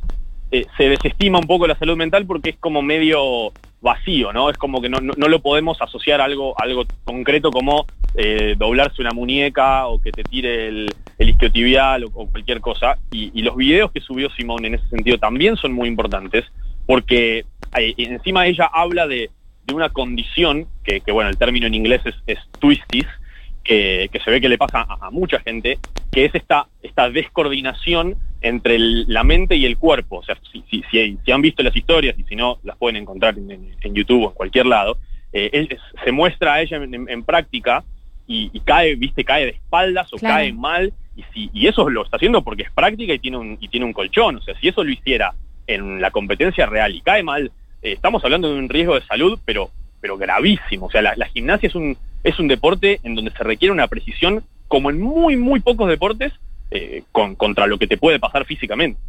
eh, 0.52 0.66
se 0.78 0.90
desestima 0.90 1.40
un 1.40 1.48
poco 1.48 1.68
la 1.68 1.78
salud 1.78 1.98
mental 1.98 2.26
porque 2.26 2.52
es 2.52 2.58
como 2.58 2.82
medio 2.82 3.52
vacío, 3.82 4.32
¿no? 4.32 4.50
Es 4.50 4.58
como 4.58 4.82
que 4.82 4.90
no, 4.90 5.00
no, 5.02 5.28
lo 5.28 5.40
podemos 5.40 5.82
asociar 5.82 6.22
a 6.22 6.26
algo, 6.26 6.60
algo 6.60 6.86
concreto 7.04 7.52
como 7.52 7.86
eh, 8.16 8.56
doblarse 8.58 9.02
una 9.02 9.12
muñeca 9.12 9.88
o 9.88 10.02
que 10.02 10.12
te 10.12 10.24
tire 10.24 10.68
el, 10.68 10.94
el 11.18 11.30
isquiotibial 11.30 12.06
o, 12.06 12.28
cualquier 12.28 12.62
cosa. 12.62 12.98
Y, 13.12 13.42
los 13.42 13.56
videos 13.56 13.92
que 13.92 14.02
subió 14.02 14.30
Simón 14.32 14.66
en 14.66 14.76
ese 14.76 14.88
sentido 14.88 15.18
también 15.18 15.58
son 15.58 15.74
muy 15.74 15.88
importantes 15.88 16.46
porque 16.86 17.46
eh, 17.78 17.94
encima 17.98 18.48
ella 18.48 18.70
habla 18.74 19.06
de, 19.06 19.30
de 19.66 19.74
una 19.74 19.90
condición 19.90 20.66
que, 20.84 21.02
que, 21.02 21.12
bueno, 21.12 21.30
el 21.30 21.38
término 21.38 21.68
en 21.68 21.76
inglés 21.76 22.02
es, 22.06 22.16
es 22.26 22.40
twisties, 22.60 23.08
que, 23.68 24.10
que 24.12 24.20
se 24.22 24.32
ve 24.32 24.40
que 24.42 24.50
le 24.50 24.58
pasa 24.58 24.82
a, 24.88 25.08
a 25.08 25.12
mucha 25.12 25.40
gente, 25.40 25.78
que 26.12 26.26
es 26.26 26.34
esta, 26.34 26.68
esta 26.82 27.10
descoordinación 27.10 28.16
entre 28.42 28.76
el- 28.76 29.06
la 29.08 29.24
mente 29.24 29.56
y 29.56 29.66
el 29.66 29.78
cuerpo. 29.78 30.18
O 30.20 30.24
sea, 30.24 30.38
si, 30.52 30.64
si, 30.70 30.84
si- 30.90 31.18
si 31.24 31.32
han 31.32 31.42
visto 31.42 31.62
las 31.64 31.76
historias 31.76 32.18
y 32.18 32.24
si 32.24 32.36
no, 32.36 32.60
las 32.64 32.78
pueden 32.78 32.96
encontrar 32.96 33.38
en, 33.38 33.52
en- 33.52 33.76
en 33.82 33.94
YouTube 33.94 34.24
o 34.26 34.30
en 34.30 34.36
cualquier 34.36 34.66
lado, 34.68 34.98
eh, 35.34 35.50
él- 35.54 35.78
se 36.04 36.12
muestra 36.12 36.54
a 36.56 36.62
ella 36.62 36.78
en, 36.78 36.94
en- 36.94 37.10
en 37.10 37.24
práctica 37.24 37.84
y, 38.28 38.50
y 38.54 38.60
cae, 38.62 38.96
viste, 38.96 39.24
cae 39.24 39.46
de 39.46 39.52
espaldas 39.52 40.12
o 40.14 40.18
Claro. 40.18 40.36
cae 40.36 40.54
mal. 40.54 40.94
Y, 41.16 41.24
si, 41.34 41.50
y 41.54 41.68
eso 41.68 41.90
lo 41.90 42.04
está 42.04 42.18
haciendo 42.18 42.44
porque 42.44 42.64
es 42.64 42.72
práctica 42.72 43.14
y 43.14 43.20
tiene, 43.20 43.38
un, 43.38 43.58
y 43.60 43.68
tiene 43.70 43.86
un 43.86 43.94
colchón. 43.94 44.38
O 44.38 44.42
sea, 44.42 44.58
si 44.60 44.68
eso 44.68 44.84
lo 44.84 44.92
hiciera 44.92 45.34
en 45.66 46.00
la 46.00 46.12
competencia 46.12 46.66
real 46.68 46.96
y 46.96 47.02
cae 47.02 47.24
mal, 47.24 47.52
eh, 47.82 47.92
estamos 47.94 48.24
hablando 48.24 48.54
de 48.54 48.60
un 48.60 48.70
riesgo 48.70 48.96
de 48.96 49.06
salud, 49.06 49.40
pero, 49.44 49.72
pero 50.00 50.16
gravísimo. 50.18 50.86
O 50.86 50.92
sea, 50.92 51.02
la, 51.02 51.16
la 51.16 51.26
gimnasia 51.28 51.68
es 51.68 51.76
un, 51.76 51.98
es 52.24 52.40
un 52.40 52.48
deporte 52.48 53.00
en 53.04 53.16
donde 53.16 53.32
se 53.32 53.44
requiere 53.44 53.72
una 53.72 53.88
precisión 53.88 54.44
como 54.68 54.90
en 54.90 55.02
muy, 55.02 55.38
muy 55.38 55.60
pocos 55.60 55.90
deportes 55.90 56.34
eh, 56.72 57.04
con, 57.12 57.36
contra 57.36 57.68
lo 57.68 57.78
que 57.78 57.88
te 57.88 57.98
puede 57.98 58.20
pasar 58.20 58.46
físicamente. 58.46 59.00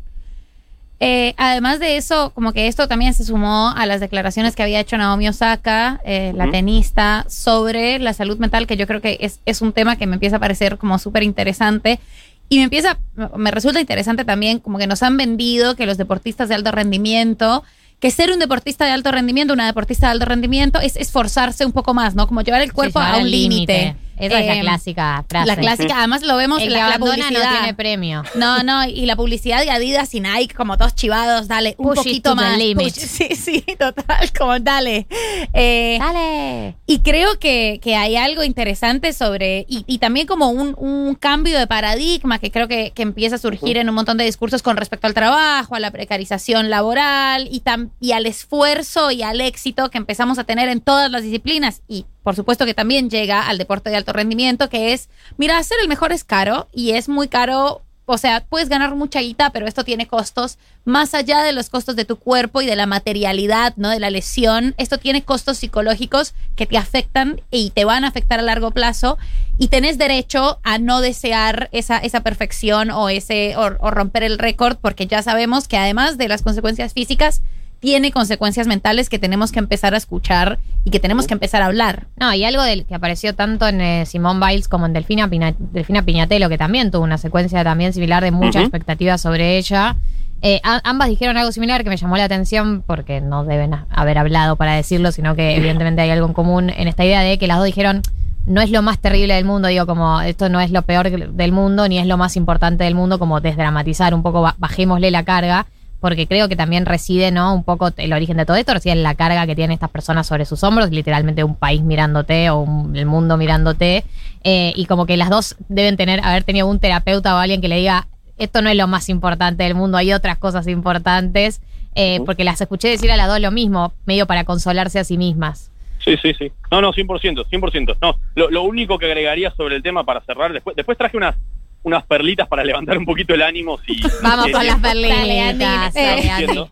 Eh, 1.01 1.35
además 1.37 1.79
de 1.79 1.97
eso, 1.97 2.33
como 2.35 2.53
que 2.53 2.67
esto 2.67 2.89
también 2.89 3.15
se 3.15 3.25
sumó 3.25 3.73
a 3.77 3.87
las 3.87 4.01
declaraciones 4.01 4.57
que 4.57 4.65
había 4.65 4.81
hecho 4.81 4.97
Naomi 4.97 5.29
Osaka, 5.29 6.01
eh, 6.05 6.33
la 6.35 6.51
tenista, 6.51 7.25
sobre 7.29 8.01
la 8.01 8.13
salud 8.13 8.39
mental, 8.39 8.67
que 8.67 8.77
yo 8.77 8.87
creo 8.87 9.01
que 9.01 9.17
es, 9.21 9.41
es 9.47 9.63
un 9.63 9.73
tema 9.73 9.97
que 9.97 10.07
me 10.07 10.15
empieza 10.15 10.37
a 10.37 10.41
parecer 10.41 10.77
como 10.77 10.99
súper 10.99 11.23
interesante. 11.23 12.01
Y 12.49 12.57
me 12.59 12.65
empieza, 12.65 12.99
me 13.37 13.51
resulta 13.51 13.81
interesante 13.81 14.25
también 14.25 14.59
como 14.59 14.79
que 14.79 14.87
nos 14.87 15.03
han 15.03 15.17
vendido 15.17 15.77
que 15.77 15.87
los 15.87 15.99
deportistas 15.99 16.49
de 16.49 16.57
alto 16.57 16.73
rendimiento, 16.73 17.63
que 18.01 18.11
ser 18.11 18.31
un 18.31 18.39
deportista 18.39 18.85
de 18.85 18.93
alto 18.93 19.11
rendimiento, 19.11 19.53
una 19.53 19.67
deportista 19.67 20.07
de 20.07 20.13
alto 20.13 20.25
rendimiento, 20.25 20.81
es 20.81 20.97
esforzarse 20.97 21.67
un 21.67 21.73
poco 21.73 21.95
más, 21.95 22.15
¿no? 22.15 22.27
Como 22.27 22.43
llevar 22.43 22.63
el 22.63 22.73
cuerpo 22.73 23.01
Sí, 23.01 23.07
a 23.09 23.17
un 23.19 23.31
límite. 23.31 23.97
Esa 24.21 24.39
es 24.41 24.47
la 24.47 24.55
Eh, 24.57 24.61
clásica 24.61 25.25
frase. 25.29 25.47
La 25.47 25.57
clásica, 25.57 25.99
además 25.99 26.23
lo 26.23 26.37
vemos 26.37 26.61
en 26.63 26.73
la, 26.73 26.89
la 26.89 26.99
publicidad. 26.99 27.31
no 27.31 27.51
tiene 27.59 27.75
premio. 27.75 28.23
No, 28.35 28.63
no, 28.63 28.85
y 28.85 29.07
la 29.07 29.17
publicidad 29.17 29.61
de 29.63 29.71
Adidas 29.71 30.15
y 30.15 30.21
Nike, 30.21 30.55
como 30.55 30.77
todos 30.77 30.95
chivados, 30.95 31.49
dale, 31.49 31.75
un 31.79 31.89
Push 31.95 31.99
it 31.99 32.05
poquito 32.05 32.37
más. 32.37 32.59
push- 32.59 32.91
sí, 32.93 33.35
sí, 33.37 33.65
total, 33.79 34.31
como 34.37 34.59
dale. 34.59 35.07
Eh, 35.53 35.99
Dale. 36.01 36.77
y 36.87 37.01
creo 37.01 37.39
que, 37.39 37.81
que 37.83 37.97
hay 37.97 38.17
algo 38.17 38.43
interesante 38.45 39.13
sobre, 39.13 39.67
y, 39.69 39.85
y 39.87 39.99
también 39.99 40.27
como 40.27 40.49
un, 40.51 40.75
un 40.79 41.15
cambio 41.15 41.59
de 41.59 41.67
paradigma 41.67 42.39
que 42.39 42.51
creo 42.51 42.69
que, 42.69 42.93
que 42.95 43.03
empieza 43.03 43.37
a 43.37 43.39
surgir 43.39 43.77
en 43.77 43.89
un 43.89 43.95
montón 43.95 44.17
de 44.19 44.25
discursos 44.25 44.63
con 44.63 44.77
respecto 44.77 45.07
al 45.07 45.15
trabajo, 45.15 45.75
a 45.75 45.81
la 45.81 45.91
precarización 45.91 46.71
laboral 46.71 47.49
y, 47.51 47.61
tam- 47.61 47.91
y 48.01 48.13
al 48.13 48.27
esfuerzo 48.27 49.11
y 49.11 49.23
al 49.23 49.41
éxito 49.41 49.91
que 49.91 49.99
empezamos 49.99 50.39
a 50.39 50.45
tener 50.45 50.69
en 50.69 50.81
todas 50.81 51.11
las 51.11 51.23
disciplinas. 51.23 51.83
Y 51.89 52.07
por 52.23 52.37
supuesto 52.37 52.67
que 52.67 52.75
también 52.75 53.11
llega 53.11 53.49
al 53.49 53.59
deporte 53.59 53.91
de 53.91 53.97
alto 53.97 54.13
rendimiento, 54.13 54.69
que 54.69 54.93
es, 54.93 55.09
mira, 55.37 55.63
ser 55.63 55.79
el 55.81 55.89
mejor 55.89 56.13
es 56.13 56.25
caro 56.25 56.69
y 56.73 56.93
es 56.93 57.09
muy 57.09 57.29
caro 57.29 57.83
o 58.11 58.17
sea, 58.17 58.43
puedes 58.49 58.71
ganar 58.71 58.95
mucha 58.95 59.21
guita, 59.21 59.51
pero 59.51 59.67
esto 59.67 59.85
tiene 59.85 60.07
costos 60.07 60.57
más 60.87 61.13
allá 61.13 61.43
de 61.43 61.53
los 61.53 61.69
costos 61.69 61.95
de 61.95 62.07
tu 62.07 62.17
cuerpo 62.17 62.63
y 62.63 62.67
de 62.67 62.75
la 62.75 62.87
materialidad, 62.87 63.75
¿no? 63.77 63.91
De 63.91 64.01
la 64.01 64.09
lesión. 64.09 64.75
Esto 64.79 64.97
tiene 64.97 65.25
costos 65.25 65.59
psicológicos 65.59 66.33
que 66.57 66.65
te 66.65 66.79
afectan 66.79 67.43
y 67.51 67.69
te 67.69 67.85
van 67.85 68.05
a 68.05 68.09
afectar 68.09 68.39
a 68.39 68.43
largo 68.43 68.71
plazo 68.71 69.19
y 69.59 69.69
tenés 69.69 69.99
derecho 69.99 70.59
a 70.63 70.79
no 70.79 71.03
desear 71.03 71.69
esa, 71.71 71.99
esa 71.99 72.23
perfección 72.23 72.91
o, 72.91 73.11
ese, 73.11 73.59
o, 73.59 73.77
o 73.79 73.91
romper 73.91 74.23
el 74.23 74.39
récord 74.39 74.79
porque 74.81 75.07
ya 75.07 75.23
sabemos 75.23 75.69
que 75.69 75.77
además 75.77 76.17
de 76.17 76.29
las 76.29 76.41
consecuencias 76.41 76.95
físicas, 76.95 77.43
tiene 77.81 78.11
consecuencias 78.13 78.67
mentales 78.67 79.09
que 79.09 79.19
tenemos 79.19 79.53
que 79.53 79.59
empezar 79.61 79.95
a 79.95 79.97
escuchar 79.97 80.59
y 80.85 80.91
que 80.91 80.99
tenemos 81.01 81.27
que 81.27 81.35
empezar 81.35 81.63
a 81.63 81.67
hablar. 81.67 82.07
No, 82.17 82.33
y 82.35 82.45
algo 82.45 82.63
del 82.63 82.85
que 82.87 82.95
apareció 82.95 83.35
tanto 83.35 83.69
en 83.69 83.81
eh, 83.81 84.07
Simone 84.07 84.45
Biles 84.45 84.69
como 84.69 84.87
en 84.87 84.93
Delfina, 84.93 85.29
Pina- 85.29 85.55
Delfina 85.59 86.03
Piñatelo, 86.03 86.49
que 86.49 86.59
también 86.59 86.91
tuvo 86.91 87.05
una 87.05 87.19
secuencia 87.19 87.63
también 87.63 87.93
similar 87.93 88.23
de 88.25 88.31
mucha 88.33 88.59
Ujú. 88.59 88.67
expectativa 88.67 89.17
sobre 89.19 89.59
ella. 89.59 89.97
Eh, 90.43 90.61
a- 90.65 90.81
ambas 90.85 91.09
dijeron 91.09 91.37
algo 91.37 91.53
similar 91.53 91.85
que 91.85 91.91
me 91.91 91.97
llamó 91.97 92.17
la 92.17 92.25
atención 92.25 92.83
porque 92.87 93.21
no 93.21 93.45
deben 93.45 93.75
haber 93.91 94.19
hablado 94.19 94.57
para 94.57 94.75
decirlo, 94.75 95.13
sino 95.13 95.35
que 95.37 95.57
evidentemente 95.57 96.01
hay 96.03 96.11
algo 96.11 96.27
en 96.27 96.33
común 96.33 96.71
en 96.71 96.89
esta 96.89 97.05
idea 97.05 97.21
de 97.21 97.39
que 97.39 97.47
las 97.47 97.59
dos 97.59 97.67
dijeron 97.67 98.03
no 98.47 98.61
es 98.63 98.71
lo 98.71 98.81
más 98.81 98.99
terrible 98.99 99.35
del 99.35 99.45
mundo, 99.45 99.69
digo 99.69 99.85
como 99.87 100.21
esto 100.23 100.49
no 100.49 100.59
es 100.61 100.71
lo 100.71 100.83
peor 100.83 101.11
del 101.11 101.53
mundo 101.53 101.87
ni 101.87 101.99
es 101.99 102.07
lo 102.07 102.17
más 102.17 102.35
importante 102.37 102.85
del 102.85 102.95
mundo, 102.95 103.19
como 103.19 103.41
desdramatizar 103.41 104.15
un 104.15 104.23
poco, 104.23 104.41
ba- 104.41 104.55
bajémosle 104.59 105.11
la 105.11 105.23
carga 105.25 105.67
porque 106.01 106.27
creo 106.27 106.49
que 106.49 106.57
también 106.57 106.87
reside, 106.87 107.31
¿no? 107.31 107.55
Un 107.55 107.65
poco 107.65 107.91
el 107.97 108.13
origen 108.13 108.37
de 108.37 108.47
todo 108.47 108.57
esto, 108.57 108.73
reside 108.75 108.93
en 108.93 109.03
la 109.03 109.15
carga 109.15 109.47
que 109.47 109.55
tienen 109.57 109.73
estas 109.75 109.91
personas 109.91 110.27
sobre 110.27 110.45
sus 110.45 110.63
hombros, 110.63 110.91
literalmente 110.91 111.43
un 111.45 111.57
país 111.57 111.83
mirándote 111.83 112.51
o 112.51 112.61
un- 112.61 112.95
el 112.97 113.07
mundo 113.07 113.37
mirándote, 113.37 114.05
eh, 114.45 114.73
y 114.77 114.87
como 114.87 115.07
que 115.07 115.17
las 115.17 115.31
dos 115.31 115.57
deben 115.69 115.97
tener, 115.97 116.21
haber 116.23 116.45
tenido 116.45 116.67
un 116.69 116.79
terapeuta 116.79 117.35
o 117.35 117.39
alguien 117.39 117.61
que 117.61 117.69
le 117.69 117.77
diga, 117.79 118.07
esto 118.37 118.63
no 118.63 118.71
es 118.71 118.77
lo 118.77 118.87
más 118.87 119.09
importante 119.09 119.65
del 119.65 119.75
mundo, 119.75 119.97
hay 119.99 120.13
otras 120.13 120.39
cosas 120.39 120.69
importantes, 120.69 121.61
eh, 121.97 122.21
porque 122.25 122.45
las 122.45 122.61
escuché 122.61 122.89
decir 122.89 123.11
a 123.11 123.17
las 123.17 123.27
dos 123.27 123.41
lo 123.41 123.51
mismo, 123.51 123.93
medio 124.07 124.27
para 124.27 124.45
consolarse 124.45 125.01
a 125.01 125.05
sí 125.05 125.19
mismas. 125.19 125.73
Sí, 126.05 126.17
sí, 126.23 126.33
sí. 126.39 126.53
No, 126.71 126.81
no, 126.81 126.93
100%, 126.93 127.45
100%. 127.51 127.97
No, 128.01 128.15
lo, 128.37 128.49
lo 128.51 128.63
único 128.63 128.99
que 128.99 129.07
agregaría 129.07 129.51
sobre 129.57 129.75
el 129.75 129.83
tema 129.83 130.05
para 130.05 130.21
cerrar, 130.21 130.53
después, 130.53 130.77
después 130.77 130.97
traje 130.97 131.17
unas, 131.17 131.35
unas 131.83 132.05
perlitas 132.07 132.47
para 132.49 132.65
levantar 132.65 132.99
un 132.99 133.05
poquito 133.05 133.35
el 133.35 133.43
ánimo. 133.43 133.79
Si, 133.87 134.01
Vamos 134.23 134.47
si- 134.47 134.53
con 134.53 134.67
las 134.67 134.79
perlitas, 134.81 135.95
Eh. 135.97 136.23
dale. 136.47 136.65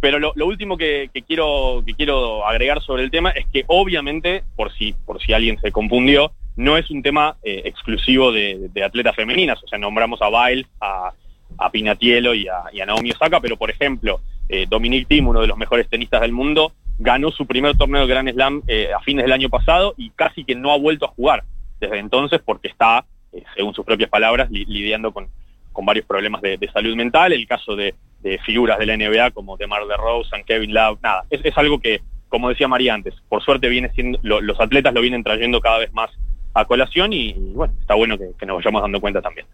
Pero 0.00 0.18
lo, 0.18 0.32
lo 0.36 0.46
último 0.46 0.76
que, 0.76 1.08
que 1.14 1.22
quiero 1.22 1.82
que 1.86 1.94
quiero 1.94 2.46
agregar 2.46 2.82
sobre 2.82 3.04
el 3.04 3.10
tema 3.10 3.30
es 3.30 3.46
que 3.52 3.64
obviamente, 3.68 4.44
por 4.54 4.70
si 4.74 4.92
por 5.06 5.20
si 5.22 5.32
alguien 5.32 5.58
se 5.60 5.72
confundió, 5.72 6.32
no 6.56 6.76
es 6.76 6.90
un 6.90 7.02
tema 7.02 7.36
eh, 7.42 7.62
exclusivo 7.64 8.30
de, 8.30 8.68
de 8.72 8.84
atletas 8.84 9.16
femeninas. 9.16 9.62
O 9.64 9.66
sea, 9.68 9.78
nombramos 9.78 10.20
a 10.20 10.28
Biles, 10.28 10.66
a, 10.80 11.12
a 11.58 11.70
Pinatielo 11.70 12.34
y 12.34 12.46
a, 12.48 12.64
y 12.72 12.80
a 12.80 12.86
Naomi 12.86 13.12
Osaka, 13.12 13.40
pero 13.40 13.56
por 13.56 13.70
ejemplo, 13.70 14.20
eh, 14.50 14.66
Dominic 14.68 15.08
Thiem, 15.08 15.26
uno 15.26 15.40
de 15.40 15.46
los 15.46 15.56
mejores 15.56 15.88
tenistas 15.88 16.20
del 16.20 16.32
mundo, 16.32 16.72
ganó 16.98 17.30
su 17.30 17.46
primer 17.46 17.74
torneo 17.76 18.02
de 18.02 18.06
Grand 18.06 18.30
Slam 18.30 18.62
eh, 18.68 18.90
a 18.94 19.00
fines 19.00 19.24
del 19.24 19.32
año 19.32 19.48
pasado 19.48 19.94
y 19.96 20.10
casi 20.10 20.44
que 20.44 20.54
no 20.54 20.70
ha 20.72 20.76
vuelto 20.78 21.06
a 21.06 21.08
jugar 21.08 21.44
desde 21.80 21.98
entonces 21.98 22.40
porque 22.44 22.68
está, 22.68 23.04
según 23.56 23.74
sus 23.74 23.84
propias 23.84 24.10
palabras, 24.10 24.50
li- 24.50 24.64
lidiando 24.66 25.12
con, 25.12 25.28
con 25.72 25.84
varios 25.86 26.06
problemas 26.06 26.40
de, 26.42 26.56
de 26.58 26.70
salud 26.70 26.94
mental. 26.96 27.32
El 27.32 27.46
caso 27.46 27.74
de, 27.76 27.94
de 28.22 28.38
figuras 28.38 28.78
de 28.78 28.86
la 28.86 28.96
NBA 28.96 29.30
como 29.32 29.56
DeMar 29.56 29.86
DeRozan, 29.86 30.44
Kevin 30.44 30.72
Love, 30.74 30.98
nada, 31.02 31.24
es, 31.30 31.40
es 31.44 31.56
algo 31.58 31.78
que, 31.80 32.00
como 32.28 32.48
decía 32.48 32.68
María 32.68 32.94
antes, 32.94 33.14
por 33.28 33.42
suerte 33.42 33.68
viene 33.68 33.90
siendo, 33.94 34.18
lo- 34.22 34.40
los 34.40 34.60
atletas 34.60 34.92
lo 34.94 35.00
vienen 35.00 35.22
trayendo 35.24 35.60
cada 35.60 35.78
vez 35.78 35.92
más 35.92 36.10
a 36.54 36.64
colación 36.64 37.12
y, 37.12 37.30
y, 37.30 37.52
bueno, 37.54 37.74
está 37.80 37.94
bueno 37.94 38.16
que, 38.16 38.30
que 38.38 38.46
nos 38.46 38.56
vayamos 38.58 38.82
dando 38.82 39.00
cuenta 39.00 39.20
también. 39.20 39.46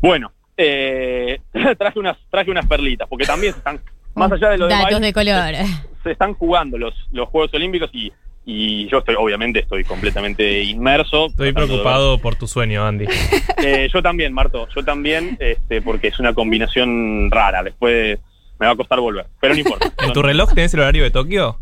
Bueno, 0.00 0.32
eh, 0.56 1.40
traje 1.78 1.98
unas 1.98 2.16
traje 2.30 2.50
unas 2.50 2.66
perlitas 2.66 3.08
porque 3.08 3.24
también 3.26 3.52
se 3.52 3.58
están 3.58 3.80
más 4.14 4.30
allá 4.32 4.50
de 4.50 4.58
lo 4.58 4.66
de 4.66 4.74
Datos 4.74 4.88
Biles, 5.00 5.02
de 5.02 5.12
color. 5.12 5.54
se 6.02 6.10
están 6.10 6.34
jugando 6.34 6.76
los, 6.78 6.94
los 7.12 7.28
Juegos 7.28 7.52
Olímpicos 7.54 7.90
y, 7.94 8.12
y 8.44 8.88
yo 8.88 8.98
estoy, 8.98 9.14
obviamente, 9.16 9.60
estoy 9.60 9.84
completamente 9.84 10.62
inmerso. 10.62 11.26
Estoy 11.26 11.48
de 11.48 11.54
preocupado 11.54 12.18
por 12.18 12.34
tu 12.34 12.46
sueño, 12.46 12.86
Andy. 12.86 13.06
Eh, 13.64 13.88
yo 13.92 14.02
también, 14.02 14.32
Marto, 14.32 14.66
yo 14.74 14.82
también, 14.84 15.36
este, 15.38 15.80
porque 15.82 16.08
es 16.08 16.18
una 16.18 16.34
combinación 16.34 17.30
rara. 17.30 17.62
Después 17.62 18.18
me 18.58 18.66
va 18.66 18.72
a 18.72 18.76
costar 18.76 18.98
volver, 18.98 19.26
pero 19.40 19.54
no 19.54 19.60
importa. 19.60 19.92
¿En 20.04 20.12
tu 20.12 20.20
reloj 20.20 20.52
tenés 20.52 20.74
el 20.74 20.80
horario 20.80 21.04
de 21.04 21.12
Tokio? 21.12 21.58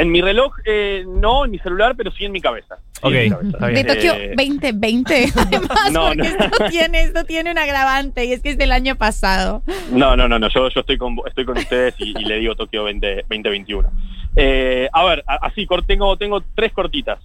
En 0.00 0.10
mi 0.10 0.20
reloj, 0.22 0.52
eh, 0.64 1.04
no 1.06 1.44
en 1.44 1.50
mi 1.50 1.58
celular, 1.58 1.94
pero 1.96 2.10
sí 2.10 2.24
en 2.24 2.32
mi 2.32 2.40
cabeza. 2.40 2.76
Sí 2.94 3.00
Ok, 3.02 3.12
mi 3.12 3.30
cabeza. 3.30 3.66
De. 3.66 3.84
Tokio 3.84 4.12
Eh, 4.14 4.34
2020, 4.36 5.26
además, 5.36 5.92
No, 5.92 6.06
porque 6.08 6.16
no. 6.16 6.24
esto 6.24 6.64
tiene, 6.70 7.02
esto 7.02 7.24
tiene 7.24 7.50
un 7.50 7.58
agravante 7.58 8.24
y 8.24 8.32
es 8.32 8.40
que 8.40 8.50
es 8.50 8.58
del 8.58 8.72
año 8.72 8.96
pasado. 8.96 9.62
No, 9.90 10.16
no, 10.16 10.28
no, 10.28 10.38
no. 10.38 10.48
Yo, 10.48 10.68
yo 10.68 10.80
estoy 10.80 10.96
con 10.98 11.16
estoy 11.26 11.44
con 11.44 11.58
ustedes 11.58 11.94
y, 11.98 12.10
y 12.18 12.24
le 12.24 12.36
digo 12.38 12.54
Tokio 12.54 12.84
20, 12.84 13.16
2021. 13.28 13.90
Eh, 14.36 14.88
a 14.92 15.04
ver, 15.04 15.24
así 15.26 15.66
tengo 15.86 16.16
tengo 16.16 16.42
tres 16.54 16.72
cortitas. 16.72 17.18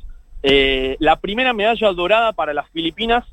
Eh, 0.43 0.97
la 0.99 1.15
primera 1.15 1.53
medalla 1.53 1.91
dorada 1.93 2.33
para 2.33 2.53
las 2.53 2.69
Filipinas 2.71 3.23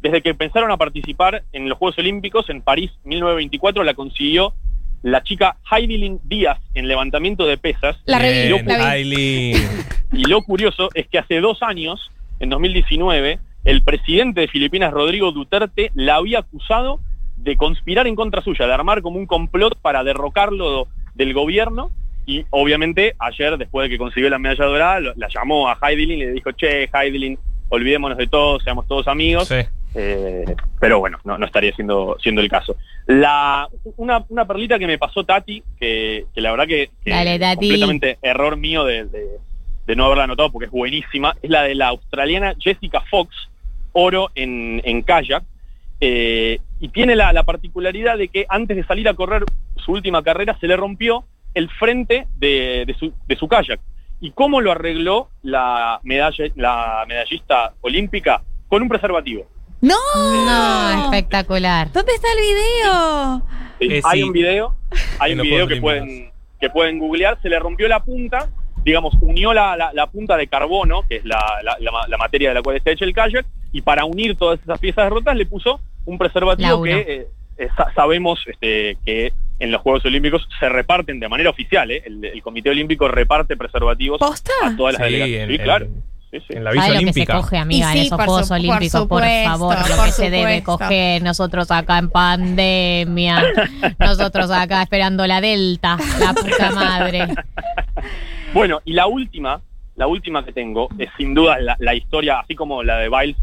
desde 0.00 0.22
que 0.22 0.30
empezaron 0.30 0.70
a 0.70 0.76
participar 0.76 1.42
en 1.52 1.68
los 1.68 1.76
Juegos 1.78 1.98
Olímpicos 1.98 2.48
en 2.50 2.62
París 2.62 2.90
1924 3.04 3.82
la 3.84 3.94
consiguió 3.94 4.54
la 5.02 5.22
chica 5.22 5.56
Heidelin 5.70 6.20
Díaz 6.24 6.58
en 6.74 6.88
levantamiento 6.88 7.46
de 7.46 7.56
pesas. 7.58 7.96
La 8.06 8.18
vi. 8.18 8.26
Aileen. 8.82 9.56
Y 10.12 10.22
lo 10.24 10.40
curioso 10.42 10.88
es 10.94 11.06
que 11.06 11.18
hace 11.18 11.38
dos 11.40 11.62
años, 11.62 12.10
en 12.40 12.48
2019, 12.48 13.38
el 13.66 13.82
presidente 13.82 14.40
de 14.40 14.48
Filipinas, 14.48 14.90
Rodrigo 14.92 15.32
Duterte, 15.32 15.90
la 15.94 16.14
había 16.16 16.38
acusado 16.38 17.00
de 17.36 17.56
conspirar 17.56 18.06
en 18.06 18.16
contra 18.16 18.40
suya, 18.42 18.66
de 18.66 18.72
armar 18.72 19.02
como 19.02 19.18
un 19.18 19.26
complot 19.26 19.78
para 19.80 20.02
derrocarlo 20.04 20.88
del 21.14 21.34
gobierno. 21.34 21.90
Y 22.24 22.44
obviamente 22.50 23.14
ayer, 23.18 23.58
después 23.58 23.84
de 23.84 23.90
que 23.90 23.98
consiguió 23.98 24.30
la 24.30 24.38
medalla 24.38 24.64
dorada, 24.64 25.00
lo- 25.00 25.14
la 25.16 25.28
llamó 25.28 25.68
a 25.68 25.78
Heidelin 25.80 26.18
y 26.18 26.24
le 26.24 26.32
dijo, 26.32 26.52
che, 26.52 26.88
Heidelin, 26.92 27.38
olvidémonos 27.68 28.16
de 28.16 28.26
todo, 28.26 28.60
seamos 28.60 28.86
todos 28.88 29.08
amigos. 29.08 29.48
Sí. 29.48 29.56
Eh, 29.94 30.54
pero 30.78 30.98
bueno, 31.00 31.18
no, 31.24 31.38
no 31.38 31.46
estaría 31.46 31.72
siendo, 31.74 32.16
siendo 32.22 32.40
el 32.40 32.48
caso. 32.48 32.76
La, 33.06 33.68
una, 33.96 34.24
una 34.28 34.46
perlita 34.46 34.78
que 34.78 34.86
me 34.86 34.98
pasó 34.98 35.24
Tati, 35.24 35.62
que, 35.78 36.26
que 36.34 36.40
la 36.40 36.50
verdad 36.50 36.66
que, 36.66 36.90
que 37.04 37.10
Dale, 37.10 37.38
Tati. 37.38 37.56
completamente 37.56 38.18
error 38.22 38.56
mío 38.56 38.84
de, 38.84 39.04
de- 39.06 39.38
de 39.86 39.96
no 39.96 40.04
haberla 40.04 40.24
anotado 40.24 40.52
porque 40.52 40.66
es 40.66 40.70
buenísima, 40.70 41.34
es 41.40 41.48
la 41.48 41.62
de 41.62 41.74
la 41.74 41.88
australiana 41.88 42.54
Jessica 42.58 43.00
Fox, 43.10 43.34
oro 43.92 44.30
en, 44.34 44.82
en 44.84 45.00
kayak. 45.00 45.42
Eh, 46.00 46.60
y 46.78 46.88
tiene 46.90 47.16
la, 47.16 47.32
la 47.32 47.42
particularidad 47.44 48.18
de 48.18 48.28
que 48.28 48.44
antes 48.50 48.76
de 48.76 48.84
salir 48.84 49.08
a 49.08 49.14
correr 49.14 49.44
su 49.76 49.92
última 49.92 50.22
carrera 50.22 50.58
se 50.60 50.66
le 50.68 50.76
rompió 50.76 51.24
el 51.54 51.70
frente 51.70 52.26
de, 52.36 52.84
de 52.86 52.94
su, 52.98 53.14
de 53.26 53.36
su 53.36 53.48
kayak. 53.48 53.80
¿Y 54.20 54.32
cómo 54.32 54.60
lo 54.60 54.72
arregló 54.72 55.30
la, 55.42 56.00
medalla, 56.02 56.44
la 56.56 57.04
medallista 57.08 57.72
olímpica? 57.80 58.42
Con 58.68 58.82
un 58.82 58.88
preservativo. 58.90 59.46
¡No! 59.80 59.94
No, 60.16 61.04
espectacular. 61.04 61.92
¿Dónde 61.92 62.12
está 62.14 62.28
el 62.32 62.38
video? 62.38 63.42
Sí, 63.78 63.86
Eh, 63.94 64.00
hay 64.04 64.18
sí. 64.20 64.24
un 64.24 64.32
video, 64.32 64.74
hay 65.20 65.32
un 65.34 65.42
video 65.42 65.66
que 65.68 65.76
pueden, 65.76 66.30
que 66.60 66.68
pueden 66.70 66.98
googlear, 66.98 67.40
se 67.42 67.48
le 67.48 67.58
rompió 67.60 67.86
la 67.86 68.00
punta, 68.02 68.48
digamos, 68.84 69.14
unió 69.20 69.52
la, 69.54 69.76
la- 69.76 69.92
la 69.92 70.06
punta 70.08 70.36
de 70.36 70.48
carbono, 70.48 71.02
que 71.08 71.16
es 71.16 71.24
la, 71.24 71.38
la- 71.62 71.76
la 71.78 71.90
ma- 71.92 72.08
la 72.08 72.16
materia 72.18 72.48
de 72.48 72.54
la 72.56 72.62
cual 72.62 72.76
está 72.76 72.90
hecho 72.90 73.04
el 73.04 73.12
kayak, 73.14 73.46
y 73.72 73.82
para 73.82 74.04
unir 74.04 74.36
todas 74.36 74.58
esas 74.60 74.78
piezas 74.80 75.08
rotas 75.10 75.36
le 75.36 75.46
puso 75.46 75.80
un 76.06 76.18
preservativo 76.18 76.82
que 76.82 76.92
eh, 76.98 77.26
eh, 77.58 77.68
sa- 77.76 77.92
sabemos 77.94 78.40
este, 78.46 78.96
que 79.04 79.32
en 79.60 79.70
los 79.70 79.80
Juegos 79.82 80.04
Olímpicos 80.06 80.48
se 80.58 80.68
reparten 80.68 81.20
de 81.20 81.28
manera 81.28 81.50
oficial, 81.50 81.90
¿eh? 81.90 82.02
el, 82.06 82.24
el 82.24 82.42
Comité 82.42 82.70
Olímpico 82.70 83.06
reparte 83.08 83.56
preservativos 83.56 84.18
¿Posta? 84.18 84.52
a 84.64 84.76
todas 84.76 84.94
las 84.98 85.06
Sí, 85.06 85.12
delegaciones. 85.12 85.50
en, 85.50 85.56
Sí, 85.56 85.62
claro. 85.62 85.84
en- 85.86 86.02
Sí, 86.30 86.38
sí. 86.40 86.46
en 86.50 86.64
la 86.64 86.72
Villa 86.72 86.82
¿Sabes 86.82 87.00
lo 87.00 87.06
que 87.06 87.12
se 87.14 87.20
Olímpica. 87.20 87.36
coge, 87.38 87.56
amiga, 87.56 87.88
Y 87.88 87.92
sí, 87.92 87.98
en 88.00 88.04
esos 88.06 88.16
por 88.18 88.26
Juegos 88.26 88.42
su- 88.42 88.48
por 88.48 88.58
Olímpicos? 88.58 89.06
Por, 89.06 89.20
supuesto, 89.22 89.48
favor, 89.50 89.76
lo 89.88 89.96
por 89.96 90.04
que 90.04 90.12
se 90.12 90.30
debe 90.30 90.58
supuesto. 90.58 90.78
coger. 90.84 91.22
Nosotros 91.22 91.70
acá 91.70 91.98
en 91.98 92.10
pandemia. 92.10 93.42
nosotros 93.98 94.50
acá 94.50 94.82
esperando 94.82 95.26
la 95.26 95.40
Delta. 95.40 95.96
La 96.20 96.34
puta 96.34 96.70
madre. 96.72 97.28
Bueno, 98.52 98.80
y 98.84 98.92
la 98.92 99.06
última, 99.06 99.60
la 99.96 100.06
última 100.06 100.44
que 100.44 100.52
tengo, 100.52 100.88
es 100.98 101.08
sin 101.16 101.34
duda 101.34 101.58
la, 101.60 101.76
la 101.78 101.94
historia, 101.94 102.40
así 102.40 102.54
como 102.54 102.82
la 102.82 102.96
de 102.98 103.08
Biles 103.08 103.36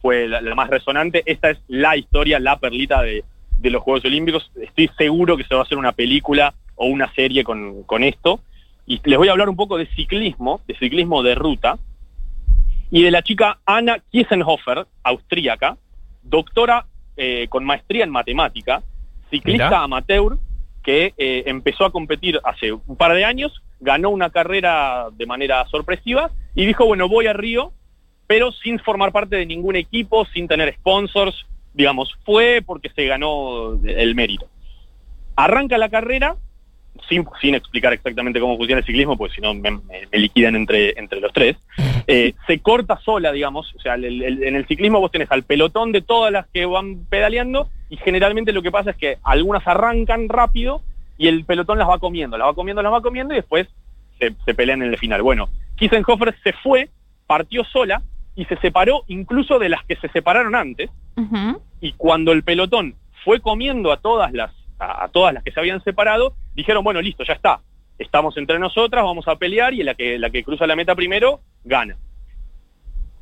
fue 0.00 0.26
la, 0.28 0.40
la 0.40 0.54
más 0.54 0.68
resonante, 0.68 1.22
esta 1.26 1.50
es 1.50 1.58
la 1.68 1.96
historia, 1.96 2.40
la 2.40 2.58
perlita 2.58 3.02
de, 3.02 3.24
de 3.58 3.70
los 3.70 3.82
Juegos 3.82 4.04
Olímpicos. 4.04 4.50
Estoy 4.60 4.90
seguro 4.98 5.36
que 5.36 5.44
se 5.44 5.54
va 5.54 5.60
a 5.60 5.64
hacer 5.64 5.78
una 5.78 5.92
película 5.92 6.54
o 6.74 6.86
una 6.86 7.12
serie 7.14 7.44
con, 7.44 7.84
con 7.84 8.02
esto. 8.02 8.40
Y 8.86 9.00
les 9.04 9.16
voy 9.16 9.28
a 9.28 9.32
hablar 9.32 9.48
un 9.48 9.54
poco 9.56 9.78
de 9.78 9.86
ciclismo, 9.94 10.60
de 10.66 10.76
ciclismo 10.76 11.22
de 11.22 11.36
ruta, 11.36 11.78
y 12.92 13.02
de 13.02 13.10
la 13.10 13.22
chica 13.22 13.58
Anna 13.64 14.00
Kiesenhofer, 14.10 14.86
austríaca, 15.02 15.78
doctora 16.22 16.86
eh, 17.16 17.46
con 17.48 17.64
maestría 17.64 18.04
en 18.04 18.10
matemática, 18.10 18.82
ciclista 19.30 19.64
Mirá. 19.64 19.82
amateur, 19.82 20.36
que 20.82 21.14
eh, 21.16 21.44
empezó 21.46 21.86
a 21.86 21.90
competir 21.90 22.38
hace 22.44 22.70
un 22.72 22.96
par 22.96 23.14
de 23.14 23.24
años, 23.24 23.62
ganó 23.80 24.10
una 24.10 24.28
carrera 24.28 25.08
de 25.10 25.24
manera 25.24 25.64
sorpresiva 25.68 26.30
y 26.54 26.66
dijo, 26.66 26.84
bueno, 26.84 27.08
voy 27.08 27.28
a 27.28 27.32
Río, 27.32 27.72
pero 28.26 28.52
sin 28.52 28.78
formar 28.78 29.10
parte 29.10 29.36
de 29.36 29.46
ningún 29.46 29.76
equipo, 29.76 30.26
sin 30.26 30.46
tener 30.46 30.74
sponsors, 30.74 31.46
digamos, 31.72 32.14
fue 32.26 32.62
porque 32.64 32.90
se 32.90 33.06
ganó 33.06 33.80
el 33.86 34.14
mérito. 34.14 34.48
Arranca 35.34 35.78
la 35.78 35.88
carrera, 35.88 36.36
sin, 37.08 37.26
sin 37.40 37.54
explicar 37.54 37.92
exactamente 37.92 38.40
cómo 38.40 38.56
funciona 38.56 38.80
el 38.80 38.86
ciclismo, 38.86 39.16
porque 39.16 39.34
si 39.34 39.40
no 39.40 39.54
me, 39.54 39.70
me- 39.70 39.80
me 40.10 40.18
liquidan 40.18 40.56
entre, 40.56 40.98
entre 40.98 41.20
los 41.20 41.32
tres, 41.32 41.56
eh, 42.06 42.34
se 42.46 42.58
corta 42.60 42.98
sola, 43.00 43.32
digamos, 43.32 43.74
o 43.74 43.80
sea, 43.80 43.94
el- 43.94 44.22
el- 44.22 44.42
en 44.44 44.56
el 44.56 44.66
ciclismo 44.66 45.00
vos 45.00 45.10
tenés 45.10 45.30
al 45.30 45.42
pelotón 45.42 45.92
de 45.92 46.02
todas 46.02 46.32
las 46.32 46.46
que 46.48 46.64
van 46.66 47.04
pedaleando 47.08 47.68
y 47.90 47.96
generalmente 47.98 48.52
lo 48.52 48.62
que 48.62 48.70
pasa 48.70 48.90
es 48.90 48.96
que 48.96 49.18
algunas 49.22 49.66
arrancan 49.66 50.28
rápido 50.28 50.80
y 51.18 51.28
el 51.28 51.44
pelotón 51.44 51.78
las 51.78 51.88
va 51.88 51.98
comiendo, 51.98 52.38
las 52.38 52.48
va 52.48 52.54
comiendo, 52.54 52.82
las 52.82 52.92
va 52.92 53.02
comiendo 53.02 53.34
y 53.34 53.36
después 53.36 53.68
se, 54.18 54.34
se 54.44 54.54
pelean 54.54 54.82
en 54.82 54.88
el 54.90 54.98
final. 54.98 55.22
Bueno, 55.22 55.48
Kissenhofer 55.76 56.34
se 56.42 56.52
fue, 56.54 56.88
partió 57.26 57.64
sola 57.64 58.02
y 58.34 58.44
se 58.46 58.56
separó 58.56 59.04
incluso 59.08 59.58
de 59.58 59.68
las 59.68 59.84
que 59.84 59.96
se 59.96 60.08
separaron 60.08 60.54
antes 60.54 60.90
y 61.82 61.92
cuando 61.92 62.32
el 62.32 62.42
pelotón 62.42 62.94
fue 63.24 63.40
comiendo 63.40 63.92
a 63.92 63.98
todas 63.98 64.32
las 64.32 64.50
a, 64.82 65.04
a 65.04 65.08
todas 65.08 65.32
las 65.34 65.42
que 65.42 65.52
se 65.52 65.60
habían 65.60 65.82
separado, 65.84 66.34
dijeron, 66.54 66.82
bueno, 66.84 67.00
listo, 67.00 67.24
ya 67.24 67.34
está. 67.34 67.60
Estamos 67.98 68.36
entre 68.36 68.58
nosotras, 68.58 69.04
vamos 69.04 69.28
a 69.28 69.36
pelear 69.36 69.74
y 69.74 69.82
la 69.82 69.94
que 69.94 70.18
la 70.18 70.30
que 70.30 70.42
cruza 70.42 70.66
la 70.66 70.74
meta 70.76 70.94
primero 70.94 71.40
gana. 71.64 71.96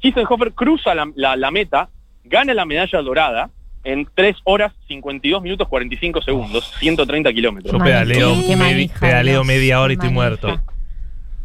Kissenhofer 0.00 0.52
cruza 0.52 0.94
la, 0.94 1.10
la- 1.14 1.36
la 1.36 1.50
meta, 1.50 1.90
gana 2.24 2.54
la 2.54 2.64
medalla 2.64 3.02
dorada 3.02 3.50
en 3.84 4.06
3 4.14 4.36
horas 4.44 4.72
52 4.88 5.42
minutos 5.42 5.68
45 5.68 6.22
segundos, 6.22 6.72
130 6.78 7.32
kilómetros. 7.32 7.72
Yo 7.72 7.78
pedaleo, 7.84 8.34
manija, 8.56 9.00
pedaleo 9.00 9.44
media 9.44 9.80
hora 9.80 9.92
y 9.92 9.96
estoy 9.96 10.10
manija. 10.10 10.46
muerto. 10.46 10.62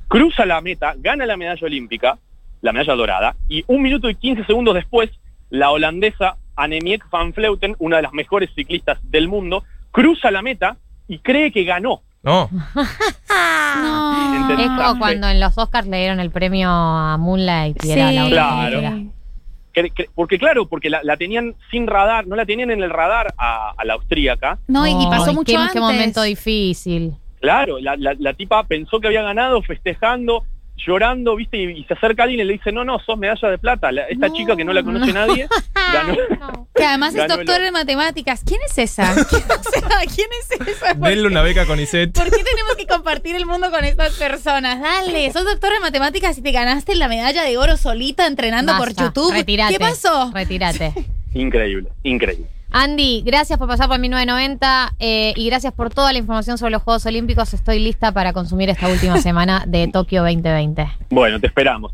cruza 0.07 0.45
la 0.45 0.61
meta, 0.61 0.93
gana 0.97 1.25
la 1.25 1.35
medalla 1.37 1.65
olímpica, 1.65 2.17
la 2.61 2.71
medalla 2.73 2.95
dorada, 2.95 3.35
y 3.49 3.63
un 3.67 3.81
minuto 3.81 4.09
y 4.09 4.15
15 4.15 4.45
segundos 4.45 4.73
después, 4.75 5.09
la 5.49 5.71
holandesa 5.71 6.37
Annemiek 6.55 7.09
van 7.09 7.31
Vleuten, 7.31 7.75
una 7.79 7.97
de 7.97 8.03
las 8.03 8.13
mejores 8.13 8.49
ciclistas 8.55 8.99
del 9.03 9.27
mundo, 9.27 9.63
cruza 9.95 10.29
la 10.29 10.41
meta 10.41 10.75
y 11.07 11.19
cree 11.19 11.51
que 11.53 11.63
ganó. 11.63 12.01
No, 12.21 12.49
No. 13.81 14.57
Es 14.59 14.67
como 14.67 14.99
cuando 14.99 15.27
en 15.29 15.39
los 15.39 15.57
Oscars 15.57 15.87
le 15.87 15.97
dieron 15.97 16.19
el 16.19 16.31
premio 16.31 16.69
a 16.69 17.17
Moonlight 17.17 17.83
y 17.85 17.91
era 17.91 18.11
la 18.11 18.27
Claro. 18.29 18.81
Porque 20.15 20.37
claro, 20.39 20.67
porque 20.67 20.89
la, 20.89 21.01
la 21.03 21.17
tenían 21.17 21.53
sin 21.69 21.85
radar, 21.85 22.27
no 22.27 22.35
la 22.37 22.45
tenían 22.45 22.71
en 22.71 22.81
el 22.81 22.89
radar 22.89 23.33
a, 23.37 23.73
a 23.77 23.85
la 23.85 23.95
austríaca. 23.95 24.57
No, 24.67 24.87
y, 24.87 24.91
y 24.91 25.05
pasó 25.07 25.31
Ay, 25.31 25.35
mucho 25.35 25.51
qué, 25.51 25.57
antes. 25.57 25.73
qué 25.73 25.79
momento 25.81 26.21
difícil. 26.23 27.13
Claro, 27.41 27.79
la, 27.79 27.95
la- 27.97 28.15
la 28.17 28.33
tipa 28.33 28.63
pensó 28.63 28.99
que 29.01 29.07
había 29.07 29.21
ganado, 29.21 29.61
festejando, 29.61 30.43
llorando, 30.77 31.35
¿viste? 31.35 31.57
Y, 31.57 31.79
y 31.79 31.83
se 31.85 31.93
acerca 31.93 32.23
alguien 32.23 32.41
y 32.41 32.43
le 32.43 32.53
dice, 32.53 32.71
no, 32.71 32.83
no, 32.83 32.99
sos 32.99 33.17
medalla 33.17 33.49
de 33.49 33.57
plata. 33.57 33.91
La- 33.91 34.03
esta 34.03 34.27
No, 34.27 34.33
chica 34.35 34.55
que 34.55 34.63
no 34.65 34.73
la 34.73 34.83
conoce 34.83 35.11
nadie, 35.13 35.47
ganó. 35.93 36.67
Que 36.75 36.83
además 36.85 37.15
es 37.15 37.21
Ganó 37.21 37.37
doctor 37.37 37.61
el- 37.61 37.67
en 37.67 37.73
matemáticas. 37.73 38.41
¿Quién 38.45 38.59
es 38.65 38.77
esa? 38.77 39.13
¿Quién, 39.13 39.41
o 39.49 39.63
sea, 39.63 39.99
¿quién 40.13 40.27
es 40.41 40.67
esa? 40.67 40.95
¿Por, 40.95 41.09
denle 41.09 41.27
una 41.27 41.41
beca 41.41 41.65
con 41.65 41.79
Iset. 41.79 42.13
por 42.13 42.25
qué 42.25 42.43
tenemos 42.43 42.75
que 42.77 42.85
compartir 42.87 43.35
el 43.35 43.45
mundo 43.45 43.71
con 43.71 43.83
estas 43.85 44.13
personas? 44.13 44.81
Dale, 44.81 45.31
sos 45.31 45.45
doctor 45.45 45.71
en 45.73 45.81
matemáticas 45.81 46.37
y 46.37 46.41
te 46.41 46.51
ganaste 46.51 46.95
la 46.95 47.07
medalla 47.07 47.43
de 47.43 47.57
oro 47.57 47.77
solita 47.77 48.27
entrenando 48.27 48.75
por 48.77 48.93
YouTube. 48.93 49.31
Retirate, 49.31 49.73
¿Qué 49.73 49.79
pasó? 49.79 50.31
Retírate. 50.33 50.93
Increíble, 51.33 51.89
increíble. 52.03 52.47
Andy, 52.77 53.23
gracias 53.25 53.57
por 53.57 53.69
pasar 53.69 53.87
por 53.87 53.99
1990 53.99 54.95
eh, 54.99 55.31
y 55.37 55.45
gracias 55.45 55.71
por 55.71 55.93
toda 55.93 56.11
la 56.11 56.19
información 56.19 56.57
sobre 56.57 56.71
los 56.71 56.83
Juegos 56.83 57.05
Olímpicos. 57.05 57.53
Estoy 57.53 57.79
lista 57.79 58.11
para 58.11 58.33
consumir 58.33 58.69
esta 58.69 58.89
última 58.89 59.17
semana 59.21 59.63
de 59.65 59.87
Tokio 59.87 60.23
2020. 60.23 60.85
Bueno, 61.09 61.39
te 61.39 61.47
esperamos. 61.47 61.93